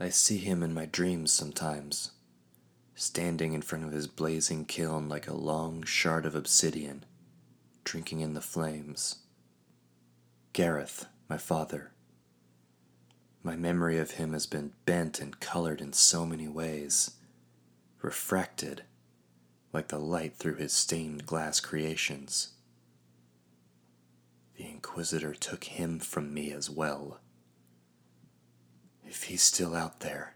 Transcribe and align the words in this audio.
I 0.00 0.10
see 0.10 0.36
him 0.38 0.62
in 0.62 0.72
my 0.72 0.86
dreams 0.86 1.32
sometimes, 1.32 2.12
standing 2.94 3.52
in 3.52 3.62
front 3.62 3.84
of 3.84 3.90
his 3.90 4.06
blazing 4.06 4.64
kiln 4.64 5.08
like 5.08 5.26
a 5.26 5.34
long 5.34 5.82
shard 5.82 6.24
of 6.24 6.36
obsidian, 6.36 7.04
drinking 7.82 8.20
in 8.20 8.34
the 8.34 8.40
flames. 8.40 9.16
Gareth, 10.52 11.06
my 11.28 11.36
father. 11.36 11.90
My 13.42 13.56
memory 13.56 13.98
of 13.98 14.12
him 14.12 14.34
has 14.34 14.46
been 14.46 14.72
bent 14.84 15.20
and 15.20 15.40
colored 15.40 15.80
in 15.80 15.92
so 15.92 16.24
many 16.24 16.46
ways, 16.46 17.12
refracted 18.00 18.84
like 19.72 19.88
the 19.88 19.98
light 19.98 20.36
through 20.36 20.56
his 20.56 20.72
stained 20.72 21.26
glass 21.26 21.58
creations. 21.58 22.50
The 24.56 24.68
Inquisitor 24.68 25.34
took 25.34 25.64
him 25.64 25.98
from 25.98 26.32
me 26.32 26.52
as 26.52 26.70
well. 26.70 27.20
If 29.08 29.24
he's 29.24 29.42
still 29.42 29.74
out 29.74 30.00
there, 30.00 30.34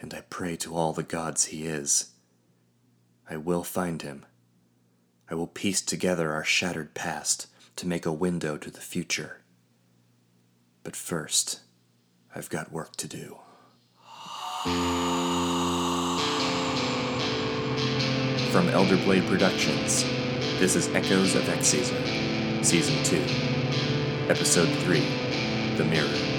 and 0.00 0.14
I 0.14 0.22
pray 0.22 0.56
to 0.56 0.74
all 0.74 0.94
the 0.94 1.02
gods 1.02 1.46
he 1.46 1.66
is, 1.66 2.12
I 3.28 3.36
will 3.36 3.64
find 3.64 4.00
him. 4.00 4.24
I 5.30 5.34
will 5.34 5.46
piece 5.46 5.82
together 5.82 6.32
our 6.32 6.42
shattered 6.42 6.94
past 6.94 7.48
to 7.76 7.86
make 7.86 8.06
a 8.06 8.12
window 8.12 8.56
to 8.56 8.70
the 8.70 8.80
future. 8.80 9.42
But 10.82 10.96
first, 10.96 11.60
I've 12.34 12.48
got 12.48 12.72
work 12.72 12.96
to 12.96 13.06
do. 13.06 13.36
From 18.50 18.68
Elderblade 18.68 19.28
Productions, 19.28 20.04
this 20.58 20.76
is 20.76 20.88
Echoes 20.94 21.34
of 21.34 21.42
Exezer, 21.42 22.64
Season 22.64 23.04
2, 23.04 24.30
Episode 24.30 24.70
3 24.78 25.00
The 25.76 25.84
Mirror. 25.84 26.31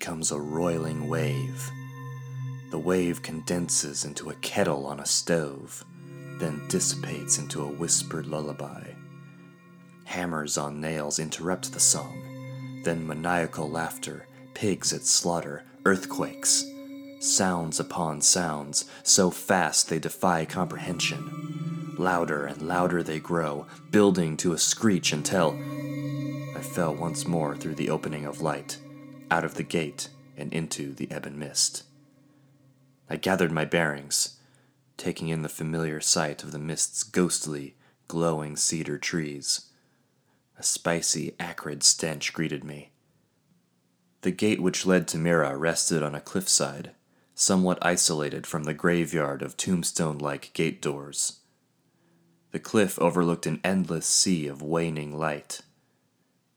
Becomes 0.00 0.32
a 0.32 0.40
roiling 0.40 1.08
wave. 1.08 1.70
The 2.70 2.78
wave 2.78 3.20
condenses 3.20 4.06
into 4.06 4.30
a 4.30 4.34
kettle 4.36 4.86
on 4.86 4.98
a 4.98 5.04
stove, 5.04 5.84
then 6.38 6.62
dissipates 6.68 7.36
into 7.36 7.62
a 7.62 7.70
whispered 7.70 8.26
lullaby. 8.26 8.94
Hammers 10.04 10.56
on 10.56 10.80
nails 10.80 11.18
interrupt 11.18 11.72
the 11.72 11.80
song, 11.80 12.80
then 12.82 13.06
maniacal 13.06 13.68
laughter, 13.68 14.26
pigs 14.54 14.94
at 14.94 15.02
slaughter, 15.02 15.64
earthquakes. 15.84 16.64
Sounds 17.20 17.78
upon 17.78 18.22
sounds, 18.22 18.86
so 19.02 19.30
fast 19.30 19.90
they 19.90 19.98
defy 19.98 20.46
comprehension. 20.46 21.94
Louder 21.98 22.46
and 22.46 22.62
louder 22.62 23.02
they 23.02 23.20
grow, 23.20 23.66
building 23.90 24.38
to 24.38 24.54
a 24.54 24.58
screech 24.58 25.12
until 25.12 25.58
I 26.56 26.62
fell 26.62 26.94
once 26.94 27.26
more 27.26 27.54
through 27.54 27.74
the 27.74 27.90
opening 27.90 28.24
of 28.24 28.40
light, 28.40 28.78
out 29.30 29.44
of 29.44 29.54
the 29.54 29.62
gate 29.62 30.08
and 30.36 30.52
into 30.52 30.92
the 30.94 31.08
ebon 31.14 31.38
mist. 31.38 31.84
I 33.08 33.16
gathered 33.16 33.52
my 33.52 33.64
bearings, 33.64 34.36
taking 34.96 35.28
in 35.28 35.42
the 35.42 35.48
familiar 35.48 36.00
sight 36.00 36.42
of 36.42 36.52
the 36.52 36.58
mist's 36.58 37.02
ghostly, 37.02 37.74
glowing 38.08 38.56
cedar 38.56 38.98
trees. 38.98 39.66
A 40.58 40.62
spicy, 40.62 41.34
acrid 41.40 41.82
stench 41.82 42.32
greeted 42.32 42.64
me. 42.64 42.90
The 44.22 44.30
gate 44.30 44.60
which 44.60 44.84
led 44.84 45.08
to 45.08 45.18
Mira 45.18 45.56
rested 45.56 46.02
on 46.02 46.14
a 46.14 46.20
cliffside, 46.20 46.90
somewhat 47.34 47.78
isolated 47.80 48.46
from 48.46 48.64
the 48.64 48.74
graveyard 48.74 49.40
of 49.40 49.56
tombstone 49.56 50.18
like 50.18 50.52
gate 50.52 50.82
doors. 50.82 51.40
The 52.52 52.58
cliff 52.58 52.98
overlooked 52.98 53.46
an 53.46 53.60
endless 53.64 54.06
sea 54.06 54.46
of 54.46 54.60
waning 54.60 55.16
light. 55.16 55.62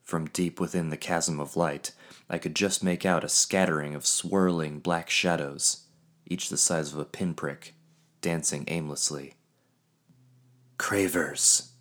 From 0.01 0.28
deep 0.28 0.59
within 0.59 0.89
the 0.89 0.97
chasm 0.97 1.39
of 1.39 1.56
light, 1.56 1.94
I 2.33 2.39
could 2.39 2.55
just 2.55 2.83
make 2.83 3.05
out 3.05 3.23
a 3.23 3.29
scattering 3.29 3.94
of 3.94 4.07
swirling 4.07 4.79
black 4.79 5.07
shadows, 5.07 5.83
each 6.25 6.49
the 6.49 6.57
size 6.57 6.91
of 6.91 6.97
a 6.97 7.05
pinprick, 7.05 7.75
dancing 8.21 8.63
aimlessly. 8.69 9.35
Cravers, 10.79 11.73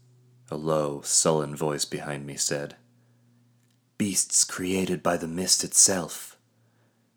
a 0.50 0.56
low, 0.58 1.00
sullen 1.00 1.56
voice 1.56 1.86
behind 1.86 2.26
me 2.26 2.36
said. 2.36 2.76
Beasts 3.96 4.44
created 4.44 5.02
by 5.02 5.16
the 5.16 5.26
mist 5.26 5.64
itself. 5.64 6.36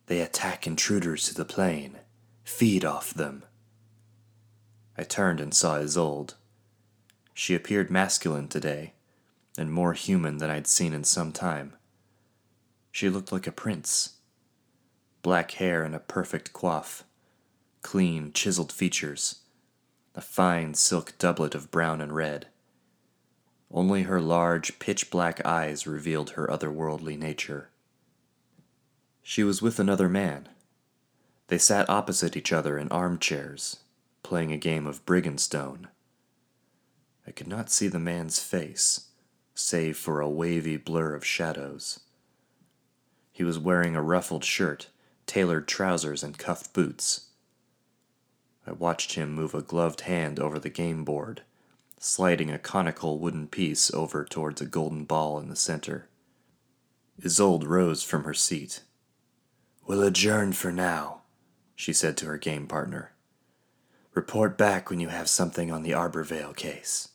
They 0.05 0.21
attack 0.21 0.65
intruders 0.65 1.27
to 1.27 1.33
the 1.33 1.43
plane, 1.43 1.97
feed 2.45 2.85
off 2.85 3.13
them. 3.13 3.43
I 4.97 5.03
turned 5.03 5.41
and 5.41 5.53
saw 5.53 5.75
Isolde. 5.75 6.35
She 7.33 7.53
appeared 7.53 7.91
masculine 7.91 8.47
today, 8.47 8.93
and 9.57 9.73
more 9.73 9.91
human 9.91 10.37
than 10.37 10.49
I'd 10.49 10.67
seen 10.67 10.93
in 10.93 11.03
some 11.03 11.33
time. 11.33 11.73
She 12.95 13.09
looked 13.09 13.33
like 13.33 13.45
a 13.45 13.51
prince. 13.51 14.19
Black 15.21 15.51
hair 15.51 15.83
and 15.83 15.93
a 15.93 15.99
perfect 15.99 16.53
coif, 16.53 17.03
clean, 17.81 18.31
chiseled 18.31 18.71
features, 18.71 19.41
a 20.15 20.21
fine 20.21 20.75
silk 20.75 21.17
doublet 21.17 21.55
of 21.55 21.71
brown 21.71 21.99
and 21.99 22.15
red. 22.15 22.47
Only 23.69 24.03
her 24.03 24.21
large, 24.21 24.79
pitch 24.79 25.09
black 25.09 25.45
eyes 25.45 25.85
revealed 25.85 26.29
her 26.29 26.47
otherworldly 26.47 27.19
nature. 27.19 27.69
She 29.21 29.43
was 29.43 29.61
with 29.61 29.77
another 29.77 30.07
man. 30.07 30.47
They 31.47 31.57
sat 31.57 31.89
opposite 31.89 32.37
each 32.37 32.53
other 32.53 32.77
in 32.77 32.87
armchairs, 32.87 33.81
playing 34.23 34.53
a 34.53 34.57
game 34.57 34.87
of 34.87 35.05
Brigandstone. 35.05 35.89
I 37.27 37.31
could 37.31 37.47
not 37.47 37.69
see 37.69 37.89
the 37.89 37.99
man's 37.99 38.39
face, 38.39 39.07
save 39.53 39.97
for 39.97 40.21
a 40.21 40.29
wavy 40.29 40.77
blur 40.77 41.13
of 41.13 41.25
shadows. 41.25 41.99
He 43.35 43.43
was 43.43 43.59
wearing 43.59 43.97
a 43.97 44.01
ruffled 44.01 44.45
shirt, 44.45 44.87
tailored 45.27 45.67
trousers, 45.67 46.23
and 46.23 46.37
cuffed 46.37 46.71
boots. 46.71 47.25
I 48.65 48.71
watched 48.71 49.15
him 49.15 49.33
move 49.33 49.53
a 49.53 49.61
gloved 49.61 50.01
hand 50.01 50.39
over 50.39 50.57
the 50.57 50.69
game 50.69 51.03
board, 51.03 51.41
sliding 51.99 52.49
a 52.49 52.57
conical 52.57 53.19
wooden 53.19 53.49
piece 53.49 53.93
over 53.93 54.23
towards 54.23 54.61
a 54.61 54.65
golden 54.65 55.03
ball 55.03 55.37
in 55.37 55.49
the 55.49 55.57
center. 55.57 56.07
Isolde 57.21 57.65
rose 57.65 58.03
from 58.03 58.23
her 58.23 58.33
seat. 58.33 58.83
We'll 59.85 60.03
adjourn 60.03 60.53
for 60.53 60.71
now, 60.71 61.23
she 61.75 61.91
said 61.91 62.15
to 62.19 62.27
her 62.27 62.37
game 62.37 62.67
partner. 62.67 63.11
Report 64.13 64.57
back 64.57 64.89
when 64.89 65.01
you 65.01 65.09
have 65.09 65.27
something 65.27 65.73
on 65.73 65.83
the 65.83 65.91
Arborvale 65.91 66.55
case. 66.55 67.09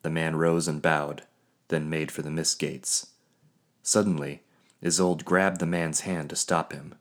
The 0.00 0.08
man 0.08 0.36
rose 0.36 0.66
and 0.66 0.80
bowed, 0.80 1.24
then 1.68 1.90
made 1.90 2.10
for 2.10 2.22
the 2.22 2.30
mist 2.30 2.58
gates. 2.58 3.08
Suddenly, 3.82 4.40
Isolde 4.86 5.24
grabbed 5.24 5.58
the 5.58 5.66
man's 5.66 6.02
hand 6.02 6.30
to 6.30 6.36
stop 6.36 6.72
him. 6.72 6.94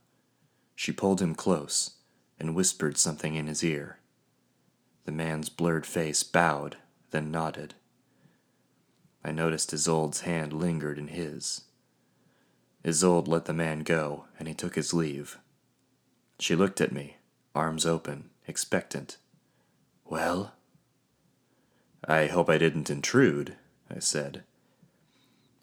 She 0.73 0.91
pulled 0.91 1.21
him 1.21 1.35
close 1.35 1.91
and 2.39 2.55
whispered 2.55 2.97
something 2.97 3.35
in 3.35 3.45
his 3.45 3.63
ear. 3.63 3.99
The 5.05 5.11
man's 5.11 5.49
blurred 5.49 5.85
face 5.85 6.23
bowed, 6.23 6.77
then 7.11 7.29
nodded. 7.29 7.75
I 9.23 9.31
noticed 9.31 9.71
Isolde's 9.71 10.21
hand 10.21 10.51
lingered 10.51 10.97
in 10.97 11.09
his. 11.09 11.65
Isolde 12.83 13.27
let 13.27 13.45
the 13.45 13.53
man 13.53 13.81
go, 13.81 14.25
and 14.39 14.47
he 14.47 14.55
took 14.55 14.73
his 14.73 14.91
leave. 14.91 15.37
She 16.39 16.55
looked 16.55 16.81
at 16.81 16.91
me, 16.91 17.17
arms 17.53 17.85
open, 17.85 18.31
expectant. 18.47 19.17
Well? 20.05 20.53
I 22.03 22.25
hope 22.25 22.49
I 22.49 22.57
didn't 22.57 22.89
intrude, 22.89 23.57
I 23.95 23.99
said. 23.99 24.43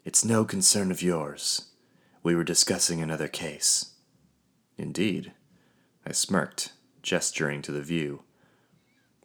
It's 0.05 0.23
no 0.23 0.45
concern 0.45 0.89
of 0.89 1.01
yours. 1.01 1.67
We 2.23 2.35
were 2.35 2.45
discussing 2.45 3.01
another 3.01 3.27
case. 3.27 3.91
Indeed. 4.77 5.33
I 6.07 6.13
smirked, 6.13 6.71
gesturing 7.01 7.61
to 7.63 7.73
the 7.73 7.81
view. 7.81 8.23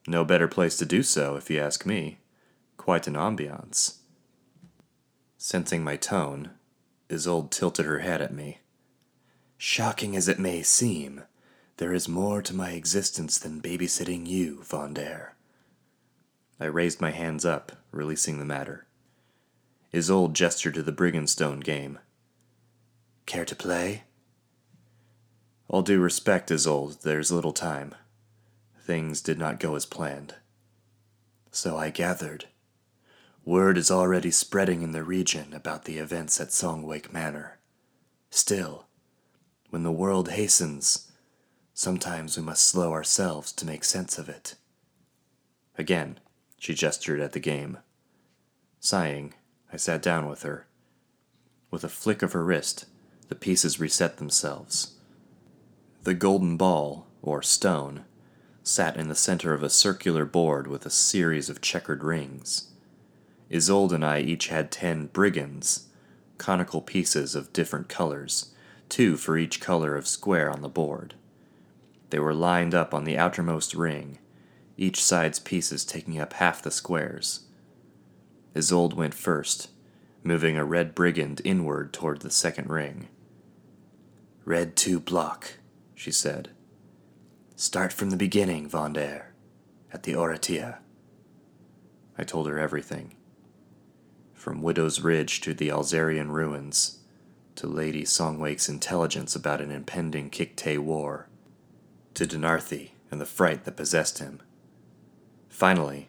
No 0.06 0.24
better 0.24 0.48
place 0.48 0.76
to 0.78 0.84
do 0.84 1.04
so, 1.04 1.36
if 1.36 1.48
you 1.48 1.60
ask 1.60 1.86
me. 1.86 2.18
Quite 2.76 3.06
an 3.06 3.14
ambiance. 3.14 3.98
Sensing 5.36 5.84
my 5.84 5.96
tone, 5.96 6.50
Isolde 7.08 7.50
tilted 7.50 7.86
her 7.86 8.00
head 8.00 8.20
at 8.20 8.34
me. 8.34 8.58
Shocking 9.56 10.16
as 10.16 10.28
it 10.28 10.40
may 10.40 10.62
seem, 10.62 11.22
there 11.76 11.92
is 11.92 12.08
more 12.08 12.42
to 12.42 12.54
my 12.54 12.72
existence 12.72 13.38
than 13.38 13.62
babysitting 13.62 14.26
you, 14.26 14.64
Vondair. 14.64 15.30
I 16.58 16.66
raised 16.66 17.00
my 17.00 17.12
hands 17.12 17.44
up, 17.44 17.72
releasing 17.92 18.38
the 18.38 18.44
matter. 18.44 18.86
Isolde 19.94 20.34
gestured 20.34 20.74
to 20.74 20.82
the 20.82 20.92
Brigandstone 20.92 21.60
game. 21.62 22.00
Care 23.28 23.44
to 23.44 23.54
play? 23.54 24.04
All 25.68 25.82
due 25.82 26.00
respect, 26.00 26.50
Isolde, 26.50 27.02
there's 27.02 27.30
little 27.30 27.52
time. 27.52 27.94
Things 28.80 29.20
did 29.20 29.38
not 29.38 29.60
go 29.60 29.74
as 29.74 29.84
planned. 29.84 30.36
So 31.50 31.76
I 31.76 31.90
gathered. 31.90 32.46
Word 33.44 33.76
is 33.76 33.90
already 33.90 34.30
spreading 34.30 34.80
in 34.80 34.92
the 34.92 35.04
region 35.04 35.52
about 35.52 35.84
the 35.84 35.98
events 35.98 36.40
at 36.40 36.48
Songwake 36.48 37.12
Manor. 37.12 37.58
Still, 38.30 38.86
when 39.68 39.82
the 39.82 39.92
world 39.92 40.30
hastens, 40.30 41.12
sometimes 41.74 42.34
we 42.34 42.42
must 42.42 42.64
slow 42.64 42.92
ourselves 42.92 43.52
to 43.52 43.66
make 43.66 43.84
sense 43.84 44.16
of 44.16 44.30
it. 44.30 44.54
Again, 45.76 46.18
she 46.58 46.72
gestured 46.72 47.20
at 47.20 47.32
the 47.32 47.40
game. 47.40 47.76
Sighing, 48.80 49.34
I 49.70 49.76
sat 49.76 50.00
down 50.00 50.30
with 50.30 50.44
her. 50.44 50.66
With 51.70 51.84
a 51.84 51.90
flick 51.90 52.22
of 52.22 52.32
her 52.32 52.42
wrist, 52.42 52.86
the 53.28 53.34
pieces 53.34 53.78
reset 53.78 54.16
themselves. 54.16 54.94
The 56.04 56.14
golden 56.14 56.56
ball, 56.56 57.06
or 57.22 57.42
stone, 57.42 58.04
sat 58.62 58.96
in 58.96 59.08
the 59.08 59.14
center 59.14 59.54
of 59.54 59.62
a 59.62 59.70
circular 59.70 60.24
board 60.24 60.66
with 60.66 60.84
a 60.84 60.90
series 60.90 61.48
of 61.48 61.60
checkered 61.60 62.04
rings. 62.04 62.68
Isolde 63.50 63.92
and 63.92 64.04
I 64.04 64.20
each 64.20 64.48
had 64.48 64.70
ten 64.70 65.06
brigands, 65.06 65.88
conical 66.36 66.80
pieces 66.80 67.34
of 67.34 67.52
different 67.52 67.88
colors, 67.88 68.54
two 68.88 69.16
for 69.16 69.36
each 69.36 69.60
color 69.60 69.96
of 69.96 70.06
square 70.06 70.50
on 70.50 70.62
the 70.62 70.68
board. 70.68 71.14
They 72.10 72.18
were 72.18 72.34
lined 72.34 72.74
up 72.74 72.94
on 72.94 73.04
the 73.04 73.18
outermost 73.18 73.74
ring, 73.74 74.18
each 74.76 75.02
side's 75.02 75.38
pieces 75.38 75.84
taking 75.84 76.18
up 76.18 76.34
half 76.34 76.62
the 76.62 76.70
squares. 76.70 77.40
Isolde 78.54 78.94
went 78.94 79.14
first, 79.14 79.70
moving 80.22 80.56
a 80.56 80.64
red 80.64 80.94
brigand 80.94 81.40
inward 81.44 81.92
toward 81.92 82.20
the 82.20 82.30
second 82.30 82.70
ring. 82.70 83.08
Red 84.48 84.76
2 84.76 85.00
block, 85.00 85.58
she 85.94 86.10
said. 86.10 86.48
Start 87.54 87.92
from 87.92 88.08
the 88.08 88.16
beginning, 88.16 88.66
Vonder, 88.66 89.24
at 89.92 90.04
the 90.04 90.14
Oratia. 90.14 90.78
I 92.16 92.24
told 92.24 92.48
her 92.48 92.58
everything. 92.58 93.14
From 94.32 94.62
Widow's 94.62 95.02
Ridge 95.02 95.42
to 95.42 95.52
the 95.52 95.68
Alzarian 95.68 96.30
ruins, 96.30 97.00
to 97.56 97.66
Lady 97.66 98.06
Songwake's 98.06 98.70
intelligence 98.70 99.36
about 99.36 99.60
an 99.60 99.70
impending 99.70 100.30
Kikte 100.30 100.78
war, 100.78 101.28
to 102.14 102.24
Denarthi 102.24 102.92
and 103.10 103.20
the 103.20 103.26
fright 103.26 103.66
that 103.66 103.76
possessed 103.76 104.18
him. 104.18 104.40
Finally, 105.50 106.08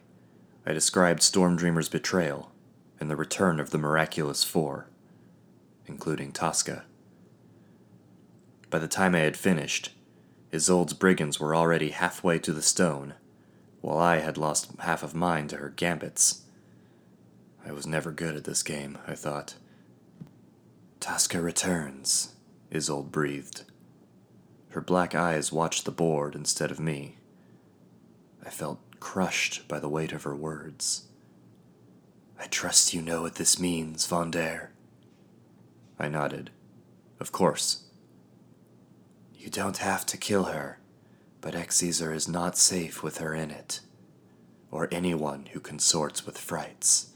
I 0.64 0.72
described 0.72 1.20
Stormdreamer's 1.20 1.90
betrayal 1.90 2.52
and 2.98 3.10
the 3.10 3.16
return 3.16 3.60
of 3.60 3.68
the 3.68 3.76
miraculous 3.76 4.44
four, 4.44 4.86
including 5.84 6.32
Tosca. 6.32 6.86
By 8.70 8.78
the 8.78 8.88
time 8.88 9.16
I 9.16 9.20
had 9.20 9.36
finished, 9.36 9.90
Isolde's 10.52 10.92
brigands 10.92 11.40
were 11.40 11.56
already 11.56 11.90
halfway 11.90 12.38
to 12.38 12.52
the 12.52 12.62
stone, 12.62 13.14
while 13.80 13.98
I 13.98 14.18
had 14.18 14.38
lost 14.38 14.70
half 14.78 15.02
of 15.02 15.14
mine 15.14 15.48
to 15.48 15.56
her 15.56 15.70
gambits. 15.70 16.42
I 17.66 17.72
was 17.72 17.86
never 17.86 18.12
good 18.12 18.36
at 18.36 18.44
this 18.44 18.62
game, 18.62 18.98
I 19.08 19.16
thought. 19.16 19.56
Tosca 21.00 21.40
returns, 21.40 22.34
Isolde 22.72 23.10
breathed. 23.10 23.64
Her 24.70 24.80
black 24.80 25.16
eyes 25.16 25.50
watched 25.50 25.84
the 25.84 25.90
board 25.90 26.36
instead 26.36 26.70
of 26.70 26.78
me. 26.78 27.16
I 28.46 28.50
felt 28.50 28.78
crushed 29.00 29.66
by 29.66 29.80
the 29.80 29.88
weight 29.88 30.12
of 30.12 30.22
her 30.22 30.36
words. 30.36 31.08
I 32.38 32.46
trust 32.46 32.94
you 32.94 33.02
know 33.02 33.22
what 33.22 33.34
this 33.34 33.58
means, 33.58 34.06
Vonder. 34.06 34.68
I 35.98 36.08
nodded. 36.08 36.50
Of 37.18 37.32
course. 37.32 37.89
You 39.40 39.48
don't 39.48 39.78
have 39.78 40.04
to 40.06 40.18
kill 40.18 40.44
her, 40.44 40.78
but 41.40 41.54
Exezer 41.54 42.14
is 42.14 42.28
not 42.28 42.58
safe 42.58 43.02
with 43.02 43.18
her 43.18 43.34
in 43.34 43.50
it, 43.50 43.80
or 44.70 44.86
anyone 44.92 45.46
who 45.52 45.60
consorts 45.60 46.26
with 46.26 46.36
frights. 46.36 47.14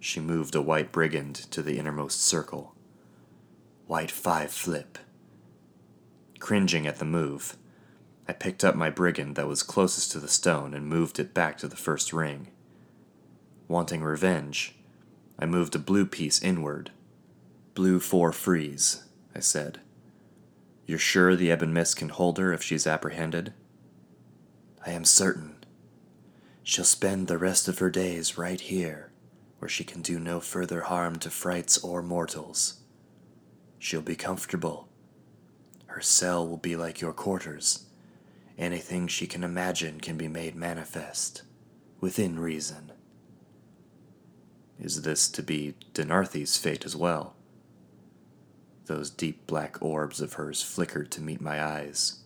She 0.00 0.18
moved 0.18 0.56
a 0.56 0.60
white 0.60 0.90
brigand 0.90 1.36
to 1.52 1.62
the 1.62 1.78
innermost 1.78 2.20
circle. 2.20 2.74
White 3.86 4.10
five 4.10 4.50
flip. 4.50 4.98
Cringing 6.40 6.84
at 6.84 6.98
the 6.98 7.04
move, 7.04 7.56
I 8.26 8.32
picked 8.32 8.64
up 8.64 8.74
my 8.74 8.90
brigand 8.90 9.36
that 9.36 9.46
was 9.46 9.62
closest 9.62 10.10
to 10.12 10.18
the 10.18 10.26
stone 10.26 10.74
and 10.74 10.84
moved 10.84 11.20
it 11.20 11.32
back 11.32 11.58
to 11.58 11.68
the 11.68 11.76
first 11.76 12.12
ring. 12.12 12.48
Wanting 13.68 14.02
revenge, 14.02 14.74
I 15.38 15.46
moved 15.46 15.76
a 15.76 15.78
blue 15.78 16.06
piece 16.06 16.42
inward. 16.42 16.90
Blue 17.74 18.00
4 18.00 18.32
freeze, 18.32 19.04
I 19.32 19.38
said. 19.38 19.78
You're 20.86 20.98
sure 20.98 21.34
the 21.34 21.50
Ebon 21.50 21.72
Mist 21.72 21.96
can 21.96 22.10
hold 22.10 22.38
her 22.38 22.52
if 22.52 22.62
she's 22.62 22.86
apprehended? 22.86 23.52
I 24.86 24.90
am 24.90 25.04
certain. 25.04 25.56
She'll 26.62 26.84
spend 26.84 27.26
the 27.26 27.38
rest 27.38 27.68
of 27.68 27.78
her 27.78 27.90
days 27.90 28.36
right 28.36 28.60
here, 28.60 29.10
where 29.58 29.68
she 29.68 29.84
can 29.84 30.02
do 30.02 30.18
no 30.18 30.40
further 30.40 30.82
harm 30.82 31.18
to 31.20 31.30
frights 31.30 31.78
or 31.78 32.02
mortals. 32.02 32.80
She'll 33.78 34.02
be 34.02 34.16
comfortable. 34.16 34.88
Her 35.86 36.00
cell 36.00 36.46
will 36.46 36.58
be 36.58 36.76
like 36.76 37.00
your 37.00 37.12
quarters 37.12 37.86
Anything 38.56 39.08
she 39.08 39.26
can 39.26 39.42
imagine 39.42 40.00
can 40.00 40.16
be 40.16 40.28
made 40.28 40.54
manifest, 40.54 41.42
within 42.00 42.38
reason. 42.38 42.92
Is 44.78 45.02
this 45.02 45.28
to 45.30 45.42
be 45.42 45.74
Denarthi's 45.92 46.56
fate 46.56 46.84
as 46.84 46.94
well? 46.94 47.34
Those 48.86 49.10
deep 49.10 49.46
black 49.46 49.76
orbs 49.80 50.20
of 50.20 50.34
hers 50.34 50.62
flickered 50.62 51.10
to 51.12 51.22
meet 51.22 51.40
my 51.40 51.62
eyes. 51.62 52.20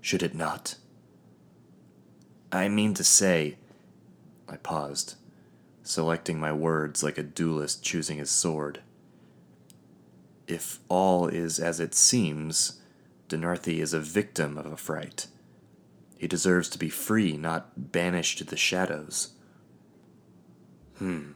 Should 0.00 0.22
it 0.22 0.34
not? 0.34 0.76
I 2.50 2.68
mean 2.68 2.92
to 2.94 3.04
say, 3.04 3.56
I 4.48 4.56
paused, 4.56 5.14
selecting 5.82 6.38
my 6.38 6.52
words 6.52 7.02
like 7.02 7.16
a 7.16 7.22
duelist 7.22 7.82
choosing 7.82 8.18
his 8.18 8.30
sword. 8.30 8.80
If 10.46 10.80
all 10.90 11.28
is 11.28 11.58
as 11.58 11.80
it 11.80 11.94
seems, 11.94 12.80
Denarthi 13.30 13.78
is 13.78 13.94
a 13.94 14.00
victim 14.00 14.58
of 14.58 14.66
a 14.66 14.76
fright. 14.76 15.28
He 16.18 16.26
deserves 16.26 16.68
to 16.70 16.78
be 16.78 16.90
free, 16.90 17.38
not 17.38 17.90
banished 17.92 18.38
to 18.38 18.44
the 18.44 18.56
shadows. 18.56 19.30
Hmm. 20.98 21.32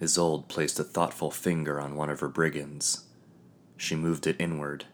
Isolde 0.00 0.48
placed 0.48 0.80
a 0.80 0.84
thoughtful 0.84 1.30
finger 1.30 1.78
on 1.78 1.96
one 1.96 2.08
of 2.08 2.20
her 2.20 2.28
brigands. 2.28 3.04
She 3.78 3.94
moved 3.94 4.26
it 4.26 4.36
inward. 4.40 4.86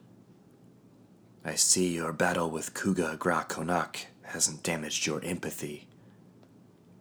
I 1.43 1.57
see 1.57 1.95
your 1.95 2.13
battle 2.13 2.51
with 2.51 2.75
Kuga 2.75 3.19
Gra 3.19 3.47
Konak 3.49 4.07
hasn't 4.23 4.63
damaged 4.63 5.07
your 5.07 5.25
empathy. 5.25 5.89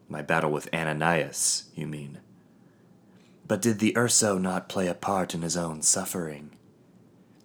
My 0.07 0.21
battle 0.21 0.51
with 0.51 0.73
Ananias, 0.73 1.65
you 1.75 1.85
mean? 1.85 2.19
But 3.47 3.61
did 3.61 3.79
the 3.79 3.95
Urso 3.97 4.37
not 4.37 4.69
play 4.69 4.87
a 4.87 4.93
part 4.93 5.35
in 5.35 5.41
his 5.41 5.57
own 5.57 5.81
suffering? 5.81 6.51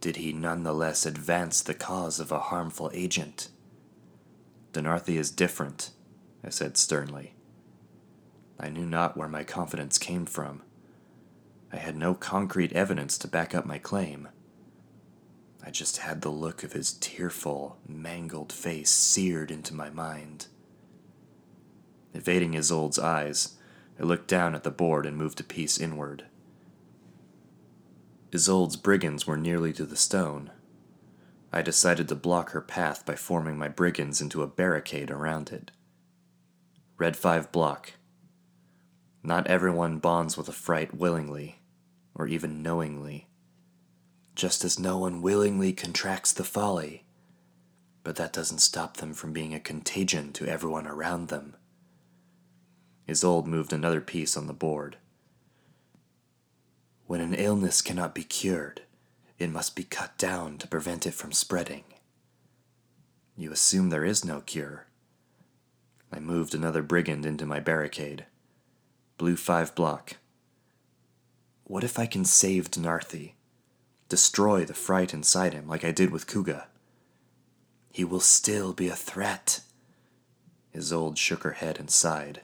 Did 0.00 0.16
he 0.16 0.32
nonetheless 0.32 1.04
advance 1.04 1.60
the 1.60 1.74
cause 1.74 2.20
of 2.20 2.30
a 2.30 2.38
harmful 2.38 2.90
agent? 2.94 3.48
Denarthi 4.72 5.16
is 5.16 5.32
different, 5.32 5.90
I 6.44 6.50
said 6.50 6.76
sternly. 6.76 7.34
I 8.60 8.68
knew 8.70 8.86
not 8.86 9.16
where 9.16 9.28
my 9.28 9.42
confidence 9.42 9.98
came 9.98 10.26
from. 10.26 10.62
I 11.72 11.76
had 11.76 11.96
no 11.96 12.14
concrete 12.14 12.72
evidence 12.72 13.18
to 13.18 13.28
back 13.28 13.54
up 13.54 13.66
my 13.66 13.78
claim. 13.78 14.28
I 15.64 15.70
just 15.70 15.98
had 15.98 16.22
the 16.22 16.30
look 16.30 16.62
of 16.62 16.72
his 16.72 16.92
tearful, 16.92 17.78
mangled 17.86 18.52
face 18.52 18.90
seared 18.90 19.50
into 19.50 19.74
my 19.74 19.90
mind. 19.90 20.46
Evading 22.14 22.56
Isolde's 22.56 22.98
eyes, 22.98 23.56
I 24.00 24.04
looked 24.04 24.28
down 24.28 24.54
at 24.54 24.62
the 24.62 24.70
board 24.70 25.04
and 25.04 25.16
moved 25.16 25.40
a 25.40 25.44
piece 25.44 25.78
inward. 25.78 26.24
Isolde's 28.32 28.76
brigands 28.76 29.26
were 29.26 29.36
nearly 29.36 29.72
to 29.74 29.84
the 29.84 29.96
stone, 29.96 30.50
I 31.52 31.62
decided 31.62 32.08
to 32.08 32.14
block 32.14 32.50
her 32.50 32.60
path 32.60 33.06
by 33.06 33.14
forming 33.14 33.56
my 33.56 33.68
brigands 33.68 34.20
into 34.20 34.42
a 34.42 34.46
barricade 34.46 35.10
around 35.10 35.50
it. 35.50 35.70
Red 36.98 37.16
5 37.16 37.50
block. 37.52 37.94
Not 39.22 39.46
everyone 39.46 39.98
bonds 39.98 40.36
with 40.36 40.48
a 40.48 40.52
fright 40.52 40.94
willingly, 40.94 41.57
or 42.18 42.26
even 42.26 42.62
knowingly. 42.62 43.28
Just 44.34 44.64
as 44.64 44.78
no 44.78 44.98
one 44.98 45.22
willingly 45.22 45.72
contracts 45.72 46.32
the 46.32 46.44
folly, 46.44 47.04
but 48.02 48.16
that 48.16 48.32
doesn't 48.32 48.58
stop 48.58 48.96
them 48.96 49.14
from 49.14 49.32
being 49.32 49.54
a 49.54 49.60
contagion 49.60 50.32
to 50.32 50.46
everyone 50.46 50.86
around 50.86 51.28
them. 51.28 51.56
Isolde 53.08 53.46
moved 53.46 53.72
another 53.72 54.00
piece 54.00 54.36
on 54.36 54.46
the 54.46 54.52
board. 54.52 54.98
When 57.06 57.20
an 57.20 57.34
illness 57.34 57.80
cannot 57.80 58.14
be 58.14 58.24
cured, 58.24 58.82
it 59.38 59.50
must 59.50 59.74
be 59.74 59.84
cut 59.84 60.18
down 60.18 60.58
to 60.58 60.68
prevent 60.68 61.06
it 61.06 61.14
from 61.14 61.32
spreading. 61.32 61.84
You 63.36 63.52
assume 63.52 63.88
there 63.88 64.04
is 64.04 64.24
no 64.24 64.40
cure. 64.40 64.86
I 66.12 66.18
moved 66.18 66.54
another 66.54 66.82
brigand 66.82 67.24
into 67.24 67.46
my 67.46 67.60
barricade. 67.60 68.26
Blue 69.16 69.36
5 69.36 69.74
block. 69.74 70.16
What 71.68 71.84
if 71.84 71.98
I 71.98 72.06
can 72.06 72.24
save 72.24 72.70
Denarthi? 72.70 73.34
Destroy 74.08 74.64
the 74.64 74.72
fright 74.72 75.12
inside 75.12 75.52
him 75.52 75.68
like 75.68 75.84
I 75.84 75.92
did 75.92 76.10
with 76.10 76.26
Kuga? 76.26 76.64
He 77.92 78.04
will 78.04 78.20
still 78.20 78.72
be 78.72 78.88
a 78.88 78.96
threat. 78.96 79.60
Isolde 80.74 81.18
shook 81.18 81.42
her 81.42 81.52
head 81.52 81.78
and 81.78 81.90
sighed. 81.90 82.40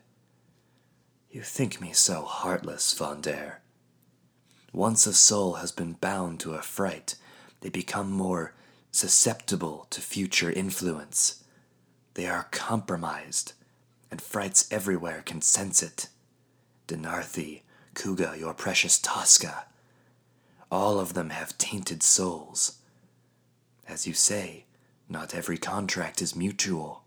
You 1.30 1.40
think 1.40 1.80
me 1.80 1.94
so 1.94 2.22
heartless, 2.22 2.92
Vander. 2.92 3.60
Once 4.74 5.06
a 5.06 5.14
soul 5.14 5.54
has 5.54 5.72
been 5.72 5.94
bound 5.94 6.38
to 6.40 6.52
a 6.52 6.60
fright, 6.60 7.14
they 7.62 7.70
become 7.70 8.10
more 8.10 8.52
susceptible 8.92 9.86
to 9.88 10.02
future 10.02 10.52
influence. 10.52 11.42
They 12.12 12.26
are 12.26 12.48
compromised, 12.50 13.54
and 14.10 14.20
frights 14.20 14.68
everywhere 14.70 15.22
can 15.24 15.40
sense 15.40 15.82
it. 15.82 16.08
Denarthi, 16.88 17.62
Kuga, 17.94 18.38
your 18.38 18.54
precious 18.54 18.98
Tosca. 18.98 19.66
All 20.70 20.98
of 20.98 21.14
them 21.14 21.30
have 21.30 21.56
tainted 21.58 22.02
souls. 22.02 22.78
As 23.86 24.06
you 24.06 24.14
say, 24.14 24.64
not 25.08 25.34
every 25.34 25.58
contract 25.58 26.20
is 26.20 26.34
mutual. 26.34 27.04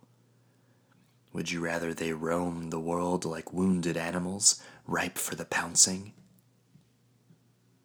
Would 1.34 1.52
you 1.52 1.60
rather 1.60 1.94
they 1.94 2.14
roam 2.14 2.70
the 2.70 2.80
world 2.80 3.26
like 3.26 3.54
wounded 3.54 3.98
animals, 3.98 4.62
ripe 4.86 5.18
for 5.18 5.36
the 5.36 5.46
pouncing? 5.46 6.14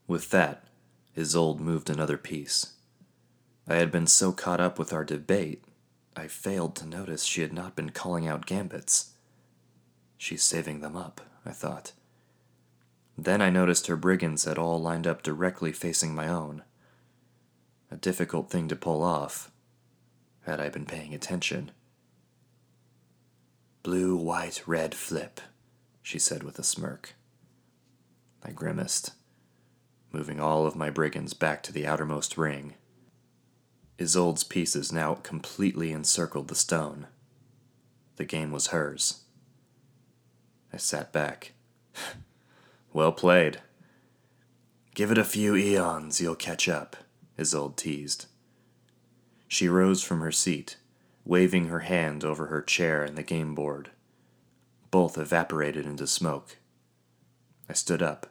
With 0.07 0.31
that, 0.31 0.65
Isolde 1.17 1.61
moved 1.61 1.91
another 1.91 2.17
piece. 2.17 2.75
I 3.69 3.77
had 3.77 3.91
been 3.91 4.07
so 4.07 4.33
caught 4.33 4.61
up 4.61 4.79
with 4.79 4.93
our 4.93 5.05
debate, 5.05 5.65
I 6.15 6.29
failed 6.29 6.77
to 6.77 6.87
notice 6.87 7.25
she 7.25 7.41
had 7.41 7.53
not 7.53 7.75
been 7.75 7.91
calling 7.91 8.27
out 8.27 8.47
gambits. 8.47 9.13
She's 10.19 10.43
saving 10.43 10.81
them 10.81 10.97
up, 10.97 11.21
I 11.45 11.53
thought. 11.53 11.93
Then 13.23 13.41
I 13.41 13.51
noticed 13.51 13.87
her 13.87 13.97
brigands 13.97 14.47
had 14.47 14.59
all 14.59 14.83
lined 14.83 15.07
up 15.07 15.23
directly 15.23 15.71
facing 15.71 16.13
my 16.13 16.27
own. 16.27 16.65
A 17.89 17.97
difficult 17.97 18.51
thing 18.51 18.67
to 18.67 18.75
pull 18.75 19.01
off, 19.01 19.53
had 20.41 20.61
I 20.61 20.69
been 20.71 20.87
paying 20.87 21.15
attention. 21.15 21.71
Blue, 23.85 24.17
white, 24.17 24.67
red 24.67 24.93
flip, 24.93 25.41
she 26.03 26.19
said 26.19 26.43
with 26.43 26.59
a 26.59 26.65
smirk. 26.65 27.15
I 28.43 28.51
grimaced, 28.51 29.13
moving 30.11 30.41
all 30.41 30.67
of 30.67 30.75
my 30.75 30.91
brigands 30.91 31.33
back 31.33 31.63
to 31.63 31.73
the 31.73 31.87
outermost 31.87 32.37
ring. 32.37 32.75
Isolde's 34.01 34.43
pieces 34.43 34.91
now 34.91 35.15
completely 35.15 35.93
encircled 35.93 36.49
the 36.49 36.57
stone. 36.57 37.07
The 38.17 38.25
game 38.25 38.51
was 38.51 38.69
hers. 38.69 39.21
I 40.73 40.77
sat 40.77 41.13
back. 41.13 41.53
well 42.93 43.13
played. 43.13 43.61
Give 44.95 45.11
it 45.11 45.19
a 45.19 45.25
few 45.25 45.57
eons, 45.57 46.21
you'll 46.21 46.35
catch 46.35 46.69
up, 46.69 46.97
Isolde 47.39 47.77
teased. 47.77 48.27
She 49.49 49.69
rose 49.69 50.03
from 50.03 50.21
her 50.21 50.33
seat, 50.33 50.77
waving 51.25 51.69
her 51.69 51.81
hand 51.81 52.25
over 52.25 52.47
her 52.47 52.61
chair 52.63 53.03
and 53.03 53.17
the 53.17 53.23
game 53.23 53.55
board. 53.55 53.91
Both 54.91 55.17
evaporated 55.17 55.87
into 55.87 56.07
smoke. 56.07 56.59
I 57.69 57.73
stood 57.73 58.03
up, 58.03 58.27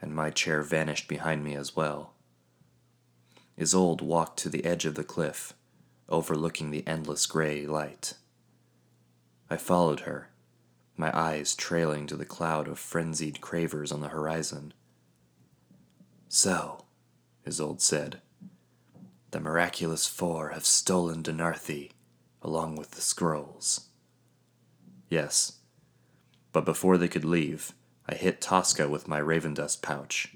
and 0.00 0.14
my 0.14 0.30
chair 0.30 0.62
vanished 0.62 1.06
behind 1.06 1.44
me 1.44 1.54
as 1.54 1.76
well. 1.76 2.14
Isolde 3.58 4.00
walked 4.00 4.38
to 4.38 4.48
the 4.48 4.64
edge 4.64 4.86
of 4.86 4.94
the 4.94 5.04
cliff, 5.04 5.52
overlooking 6.08 6.70
the 6.70 6.86
endless 6.86 7.26
gray 7.26 7.66
light. 7.66 8.14
I 9.50 9.58
followed 9.58 10.00
her, 10.00 10.29
my 11.00 11.10
eyes 11.18 11.56
trailing 11.56 12.06
to 12.06 12.16
the 12.16 12.24
cloud 12.24 12.68
of 12.68 12.78
frenzied 12.78 13.40
cravers 13.40 13.90
on 13.90 14.00
the 14.00 14.08
horizon. 14.08 14.72
So, 16.28 16.84
Isolde 17.44 17.80
said, 17.80 18.20
the 19.30 19.40
miraculous 19.40 20.06
four 20.06 20.50
have 20.50 20.66
stolen 20.66 21.22
Denarthi, 21.22 21.92
along 22.42 22.76
with 22.76 22.92
the 22.92 23.00
scrolls. 23.00 23.88
Yes, 25.08 25.58
but 26.52 26.64
before 26.64 26.98
they 26.98 27.08
could 27.08 27.24
leave, 27.24 27.72
I 28.08 28.14
hit 28.14 28.40
Tosca 28.40 28.88
with 28.88 29.06
my 29.06 29.20
Ravendust 29.20 29.82
pouch. 29.82 30.34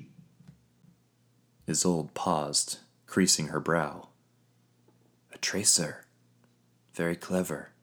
Isolde 1.69 2.15
paused, 2.15 2.79
creasing 3.07 3.49
her 3.49 3.61
brow. 3.61 4.09
A 5.33 5.39
tracer. 5.39 6.05
Very 6.95 7.17
clever. 7.17 7.74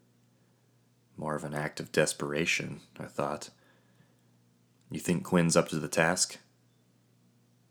More 1.22 1.36
of 1.36 1.44
an 1.44 1.54
act 1.54 1.80
of 1.80 1.92
desperation, 1.92 2.82
I 3.00 3.06
thought. 3.06 3.52
You 4.90 5.00
think 5.00 5.24
Quinn's 5.24 5.56
up 5.56 5.70
to 5.70 5.76
the 5.76 5.88
task? 5.88 6.40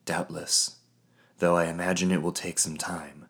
Doubtless, 0.05 0.77
though 1.39 1.57
I 1.57 1.65
imagine 1.65 2.13
it 2.13 2.23
will 2.23 2.31
take 2.31 2.61
some 2.61 2.77
time. 2.77 3.27